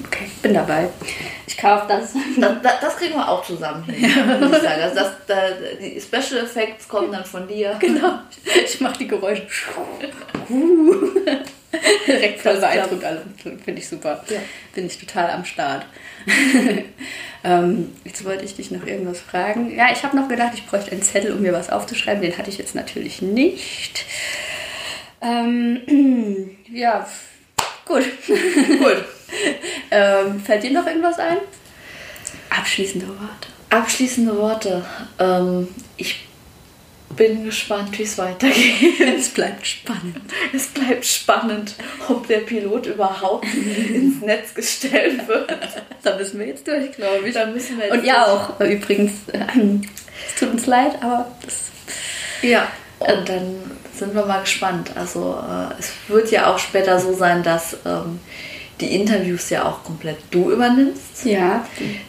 Okay, 0.07 0.29
bin 0.41 0.53
dabei. 0.53 0.89
Ich 1.45 1.57
kaufe 1.57 1.85
das. 1.87 2.13
Das, 2.37 2.61
das, 2.61 2.79
das 2.81 2.97
kriegen 2.97 3.15
wir 3.15 3.27
auch 3.27 3.43
zusammen 3.43 3.83
hin, 3.83 4.09
muss 4.39 4.57
ich 4.57 4.63
sagen. 4.63 4.81
Also 4.81 4.95
das, 4.95 5.11
da, 5.27 5.35
die 5.81 5.99
Special 5.99 6.43
Effects 6.43 6.87
kommen 6.87 7.11
dann 7.11 7.25
von 7.25 7.47
dir. 7.47 7.75
Genau. 7.79 8.19
Ich 8.65 8.79
mache 8.79 8.99
die 8.99 9.07
Geräusche. 9.07 9.47
Direkt 12.07 12.41
voll 12.41 12.57
beeindruckt 12.57 13.03
alle. 13.03 13.23
Finde 13.41 13.81
ich 13.81 13.87
super. 13.87 14.23
Ja. 14.29 14.39
Bin 14.73 14.87
ich 14.87 14.97
total 14.97 15.31
am 15.31 15.45
Start. 15.45 15.85
ähm, 17.43 17.93
jetzt 18.03 18.23
wollte 18.25 18.45
ich 18.45 18.55
dich 18.55 18.71
noch 18.71 18.85
irgendwas 18.85 19.19
fragen. 19.19 19.75
Ja, 19.75 19.91
ich 19.91 20.03
habe 20.03 20.15
noch 20.15 20.27
gedacht, 20.27 20.53
ich 20.53 20.65
bräuchte 20.65 20.91
einen 20.91 21.03
Zettel, 21.03 21.33
um 21.33 21.41
mir 21.41 21.53
was 21.53 21.69
aufzuschreiben. 21.69 22.21
Den 22.21 22.37
hatte 22.37 22.49
ich 22.49 22.57
jetzt 22.57 22.75
natürlich 22.75 23.21
nicht. 23.21 24.05
Ähm, 25.21 26.57
ja, 26.71 27.07
gut. 27.85 28.05
Gut. 28.27 29.05
ähm, 29.91 30.39
fällt 30.39 30.63
dir 30.63 30.71
noch 30.71 30.85
irgendwas 30.87 31.19
ein? 31.19 31.37
Abschließende 32.49 33.07
Worte. 33.07 33.47
Abschließende 33.69 34.37
Worte. 34.37 34.85
Ähm, 35.19 35.67
ich 35.97 36.25
bin 37.15 37.45
gespannt, 37.45 37.97
wie 37.97 38.03
es 38.03 38.17
weitergeht. 38.17 38.99
Es 39.17 39.29
bleibt 39.29 39.65
spannend. 39.65 40.17
Es 40.53 40.67
bleibt 40.67 41.05
spannend, 41.05 41.73
ob 42.09 42.27
der 42.27 42.39
Pilot 42.39 42.85
überhaupt 42.87 43.45
ins 43.53 44.21
Netz 44.21 44.53
gestellt 44.53 45.27
wird. 45.27 45.51
Da 46.03 46.17
müssen 46.17 46.39
wir 46.39 46.47
jetzt 46.47 46.67
durch, 46.67 46.91
glaube 46.91 47.27
ich. 47.27 47.33
Da 47.33 47.45
müssen 47.47 47.77
wir 47.77 47.85
jetzt 47.85 47.97
Und 47.97 48.03
ja 48.05 48.25
auch, 48.25 48.59
äh, 48.59 48.73
übrigens. 48.73 49.13
ähm, 49.33 49.81
Es 50.27 50.39
tut 50.39 50.51
uns 50.51 50.65
leid, 50.65 50.95
aber 51.01 51.31
das. 51.43 51.55
Ja, 52.41 52.67
und 52.99 53.27
dann 53.29 53.55
sind 53.97 54.13
wir 54.13 54.25
mal 54.25 54.41
gespannt. 54.41 54.91
Also 54.95 55.41
äh, 55.41 55.73
es 55.79 55.91
wird 56.07 56.29
ja 56.31 56.53
auch 56.53 56.59
später 56.59 56.99
so 56.99 57.13
sein, 57.13 57.41
dass 57.41 57.77
ähm, 57.85 58.19
die 58.79 58.95
Interviews 58.95 59.49
ja 59.49 59.65
auch 59.65 59.83
komplett 59.83 60.17
du 60.31 60.51
übernimmst. 60.51 61.25
Ja, 61.25 61.65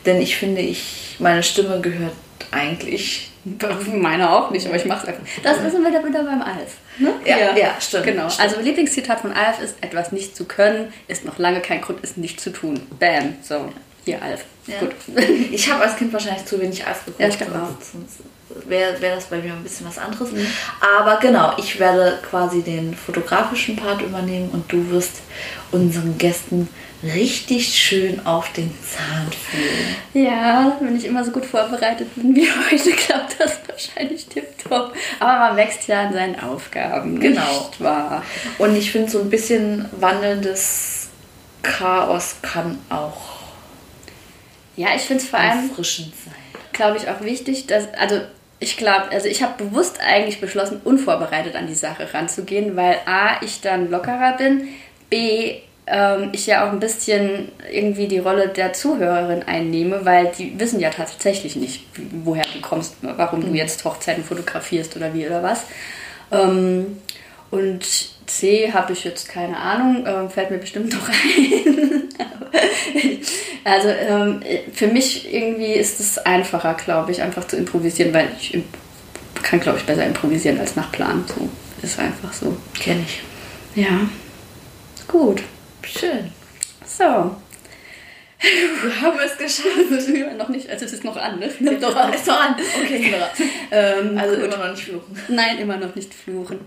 Denn 0.07 0.21
ich 0.21 0.37
finde, 0.37 0.61
ich 0.61 1.17
meine 1.19 1.43
Stimme 1.43 1.81
gehört 1.81 2.13
eigentlich. 2.51 3.31
meine 3.95 4.31
auch 4.31 4.51
nicht, 4.51 4.67
aber 4.67 4.77
ich 4.77 4.85
mache 4.85 5.03
es 5.07 5.09
einfach. 5.09 5.23
Das 5.43 5.59
sind 5.73 5.83
wir 5.83 5.91
da 5.91 6.07
wieder 6.07 6.23
beim 6.23 6.43
Alf. 6.43 6.77
Ne? 6.99 7.13
Ja, 7.25 7.57
ja, 7.57 7.75
stimmt, 7.81 8.05
Genau. 8.05 8.29
stimmt. 8.29 8.49
Also 8.51 8.61
Lieblingszitat 8.61 9.21
von 9.21 9.33
Alf 9.33 9.61
ist, 9.63 9.77
etwas 9.81 10.13
nicht 10.13 10.37
zu 10.37 10.45
können, 10.45 10.93
ist 11.07 11.25
noch 11.25 11.39
lange 11.39 11.61
kein 11.61 11.81
Grund, 11.81 12.01
es 12.03 12.17
nicht 12.17 12.41
zu 12.41 12.51
tun. 12.51 12.81
Bam. 12.99 13.37
So, 13.43 13.73
hier 14.05 14.21
Alf. 14.23 14.45
Ja. 14.67 14.81
Gut. 14.81 14.91
Ich 15.51 15.71
habe 15.73 15.83
als 15.85 15.97
Kind 15.97 16.13
wahrscheinlich 16.13 16.45
zu 16.45 16.61
wenig 16.61 16.87
Eis 16.87 16.99
geguckt. 17.05 17.21
Ja, 17.21 17.29
ich 17.29 17.39
glaube 17.39 17.55
auch. 17.55 17.83
Sonst 17.83 18.19
wäre 18.67 19.01
wär 19.01 19.15
das 19.15 19.27
bei 19.27 19.39
mir 19.39 19.53
ein 19.53 19.63
bisschen 19.63 19.87
was 19.87 19.99
anderes. 19.99 20.31
Aber 20.81 21.19
genau, 21.19 21.53
ich 21.59 21.79
werde 21.79 22.19
quasi 22.29 22.63
den 22.63 22.95
fotografischen 22.95 23.77
Part 23.77 24.03
übernehmen 24.03 24.51
und 24.51 24.71
du 24.73 24.91
wirst 24.91 25.21
unseren 25.71 26.17
Gästen 26.19 26.69
richtig 27.03 27.69
schön 27.79 28.27
auf 28.27 28.53
den 28.53 28.73
Zahn 28.83 29.31
fühlen. 29.31 30.25
Ja, 30.27 30.77
wenn 30.81 30.97
ich 30.97 31.05
immer 31.05 31.25
so 31.25 31.31
gut 31.31 31.45
vorbereitet 31.47 32.09
bin 32.17 32.35
wie 32.35 32.49
heute, 32.71 32.91
klappt 32.91 33.37
das 33.39 33.59
wahrscheinlich 33.69 34.27
tipptopp. 34.27 34.93
Aber 35.21 35.39
man 35.39 35.57
wächst 35.57 35.87
ja 35.87 36.03
an 36.03 36.13
seinen 36.13 36.41
Aufgaben. 36.41 37.21
Genau. 37.21 37.71
Wahr? 37.79 38.25
Und 38.59 38.75
ich 38.77 38.91
finde, 38.91 39.11
so 39.11 39.21
ein 39.21 39.31
bisschen 39.31 39.89
wandelndes 40.01 41.09
Chaos 41.63 42.37
kann 42.43 42.79
auch 42.89 43.39
Ja, 44.77 44.89
ich 44.97 45.03
finde 45.03 45.23
es 45.23 45.29
vor 45.29 45.39
allem 45.39 45.69
erfrischend 45.71 46.13
sein. 46.25 46.35
glaube 46.73 46.97
ich, 46.97 47.09
auch 47.09 47.21
wichtig, 47.21 47.67
dass, 47.67 47.93
also 47.95 48.21
ich 48.61 48.77
glaube, 48.77 49.11
also 49.11 49.29
ich 49.29 49.43
habe 49.43 49.65
bewusst 49.65 50.01
eigentlich 50.01 50.41
beschlossen, 50.41 50.81
unvorbereitet 50.85 51.55
an 51.55 51.67
die 51.67 51.75
Sache 51.75 52.13
ranzugehen, 52.13 52.77
weil 52.77 52.99
A, 53.07 53.43
ich 53.43 53.61
dann 53.61 53.91
lockerer 53.91 54.37
bin, 54.37 54.69
B, 55.11 55.59
ähm, 55.87 56.31
ich 56.33 56.47
ja 56.47 56.67
auch 56.67 56.73
ein 56.73 56.81
bisschen 56.81 57.53
irgendwie 57.71 58.09
die 58.09 58.19
Rolle 58.19 58.49
der 58.49 58.73
Zuhörerin 58.73 59.43
einnehme, 59.45 60.05
weil 60.05 60.33
die 60.37 60.59
wissen 60.59 60.81
ja 60.81 60.91
tatsächlich 60.91 61.57
nicht, 61.57 61.87
woher 62.25 62.45
du 62.53 62.61
kommst, 62.61 62.97
warum 63.01 63.41
du 63.43 63.55
jetzt 63.55 63.85
Hochzeiten 63.85 64.25
fotografierst 64.25 64.97
oder 64.97 65.15
wie 65.15 65.27
oder 65.27 65.43
was. 65.43 65.65
Ähm, 66.31 66.99
und 67.51 67.87
C 68.27 68.73
habe 68.73 68.93
ich 68.93 69.05
jetzt 69.05 69.29
keine 69.29 69.57
Ahnung, 69.57 70.05
ähm, 70.07 70.29
fällt 70.29 70.51
mir 70.51 70.59
bestimmt 70.59 70.93
noch 70.93 71.09
ein. 71.09 72.09
Also 73.73 73.89
ähm, 73.89 74.43
für 74.73 74.87
mich 74.89 75.33
irgendwie 75.33 75.73
ist 75.73 76.01
es 76.01 76.19
einfacher, 76.19 76.75
glaube 76.75 77.13
ich, 77.13 77.23
einfach 77.23 77.47
zu 77.47 77.57
improvisieren, 77.57 78.13
weil 78.15 78.29
ich 78.41 78.59
kann, 79.43 79.61
glaube 79.61 79.79
ich, 79.79 79.85
besser 79.85 80.05
improvisieren 80.07 80.59
als 80.59 80.77
nach 80.77 80.91
Plan. 80.93 81.25
So 81.27 81.49
ist 81.83 81.99
einfach 81.99 82.33
so. 82.33 82.57
Kenne 82.79 83.05
ich. 83.07 83.21
Ja. 83.83 84.01
Gut. 85.07 85.43
Schön. 85.83 86.33
So. 86.85 87.05
Wir 88.41 89.01
haben 89.01 89.19
es 89.25 89.37
geschafft. 89.37 89.69
Ja, 90.15 90.33
noch 90.35 90.49
nicht, 90.49 90.69
also 90.71 90.85
es 90.85 90.93
ist 90.93 91.05
noch 91.05 91.17
an, 91.17 91.39
ne? 91.39 91.49
Doch, 91.81 92.13
ist 92.15 92.27
noch 92.27 92.41
an. 92.41 92.57
Okay. 92.83 93.13
Ähm, 93.71 94.17
Also 94.19 94.37
gut. 94.37 94.45
immer 94.45 94.57
noch 94.59 94.71
nicht 94.71 94.85
fluchen. 94.85 95.19
Nein, 95.29 95.59
immer 95.59 95.77
noch 95.77 95.95
nicht 95.95 96.13
fluchen. 96.15 96.61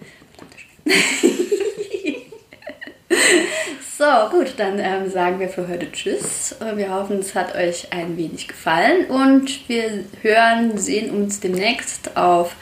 So, 4.01 4.35
gut, 4.35 4.55
dann 4.57 4.79
ähm, 4.79 5.11
sagen 5.11 5.39
wir 5.39 5.47
für 5.47 5.67
heute 5.67 5.91
Tschüss. 5.91 6.55
Äh, 6.59 6.75
Wir 6.75 6.89
hoffen, 6.91 7.19
es 7.19 7.35
hat 7.35 7.53
euch 7.53 7.93
ein 7.93 8.17
wenig 8.17 8.47
gefallen 8.47 9.05
und 9.05 9.69
wir 9.69 10.05
hören, 10.23 10.75
sehen 10.79 11.11
uns 11.11 11.39
demnächst 11.39 12.17
auf 12.17 12.55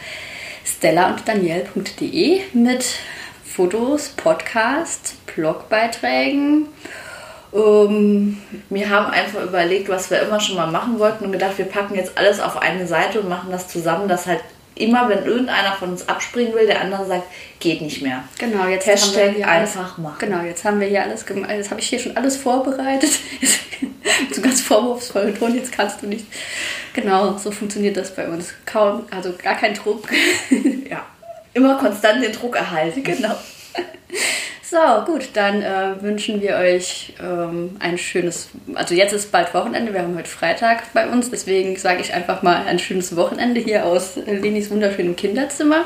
stella 0.65 1.11
und 1.11 1.25
daniel.de 1.25 2.41
mit 2.51 2.85
Fotos, 3.45 4.09
Podcast, 4.09 5.15
Blogbeiträgen. 5.33 6.67
Ähm, 7.53 8.41
wir 8.69 8.89
haben 8.89 9.09
einfach 9.09 9.41
überlegt, 9.41 9.87
was 9.87 10.11
wir 10.11 10.21
immer 10.21 10.41
schon 10.41 10.57
mal 10.57 10.69
machen 10.69 10.99
wollten 10.99 11.23
und 11.23 11.31
gedacht, 11.31 11.57
wir 11.57 11.65
packen 11.65 11.95
jetzt 11.95 12.17
alles 12.17 12.41
auf 12.41 12.61
eine 12.61 12.85
Seite 12.85 13.21
und 13.21 13.29
machen 13.29 13.49
das 13.49 13.69
zusammen, 13.69 14.09
dass 14.09 14.27
halt 14.27 14.41
immer, 14.79 15.09
wenn 15.09 15.25
irgendeiner 15.25 15.73
von 15.73 15.89
uns 15.89 16.07
abspringen 16.07 16.53
will, 16.53 16.65
der 16.65 16.81
andere 16.81 17.05
sagt, 17.05 17.23
geht 17.59 17.81
nicht 17.81 18.01
mehr. 18.01 18.23
Genau, 18.37 18.67
jetzt 18.67 18.87
Hashtag 18.87 19.27
haben 19.27 19.35
wir 19.35 19.35
hier 19.35 19.47
einfach 19.47 19.85
alles, 19.85 19.97
machen. 19.97 20.17
Genau, 20.19 20.41
jetzt 20.43 20.63
haben 20.63 20.79
wir 20.79 20.87
hier 20.87 21.03
alles 21.03 21.25
gemacht. 21.25 21.51
Jetzt 21.51 21.69
habe 21.69 21.81
ich 21.81 21.89
hier 21.89 21.99
schon 21.99 22.15
alles 22.15 22.37
vorbereitet. 22.37 23.11
so 24.31 24.41
ganz 24.41 24.61
vorwurfsvoll 24.61 25.33
und 25.39 25.55
jetzt 25.55 25.71
kannst 25.71 26.01
du 26.01 26.07
nicht. 26.07 26.25
Genau, 26.93 27.37
so 27.37 27.51
funktioniert 27.51 27.97
das 27.97 28.15
bei 28.15 28.27
uns. 28.27 28.53
Kaum, 28.65 29.03
also 29.11 29.33
gar 29.41 29.55
kein 29.55 29.73
Druck. 29.73 30.07
ja. 30.89 31.05
Immer 31.53 31.77
konstant 31.77 32.23
den 32.23 32.31
Druck 32.31 32.55
erhalten. 32.55 33.03
Genau. 33.03 33.35
So, 34.69 34.77
gut, 35.11 35.29
dann 35.33 35.63
äh, 35.63 35.99
wünschen 36.01 36.41
wir 36.41 36.57
euch 36.57 37.13
ähm, 37.19 37.75
ein 37.79 37.97
schönes, 37.97 38.49
also 38.75 38.93
jetzt 38.93 39.13
ist 39.13 39.31
bald 39.31 39.51
Wochenende, 39.55 39.93
wir 39.93 40.03
haben 40.03 40.15
heute 40.15 40.29
Freitag 40.29 40.93
bei 40.93 41.09
uns, 41.09 41.31
deswegen 41.31 41.75
sage 41.75 42.01
ich 42.01 42.13
einfach 42.13 42.43
mal 42.43 42.67
ein 42.67 42.77
schönes 42.77 43.15
Wochenende 43.15 43.61
hier 43.61 43.85
aus 43.85 44.15
Lenis 44.15 44.69
wunderschönem 44.69 45.15
Kinderzimmer. 45.15 45.85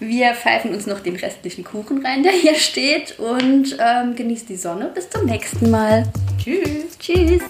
Wir 0.00 0.34
pfeifen 0.34 0.74
uns 0.74 0.88
noch 0.88 0.98
den 0.98 1.14
restlichen 1.14 1.62
Kuchen 1.62 2.04
rein, 2.04 2.24
der 2.24 2.32
hier 2.32 2.56
steht 2.56 3.20
und 3.20 3.76
ähm, 3.78 4.16
genießt 4.16 4.48
die 4.48 4.56
Sonne. 4.56 4.90
Bis 4.92 5.08
zum 5.08 5.26
nächsten 5.26 5.70
Mal. 5.70 6.02
Tschüss. 6.42 6.98
Tschüss. 6.98 7.42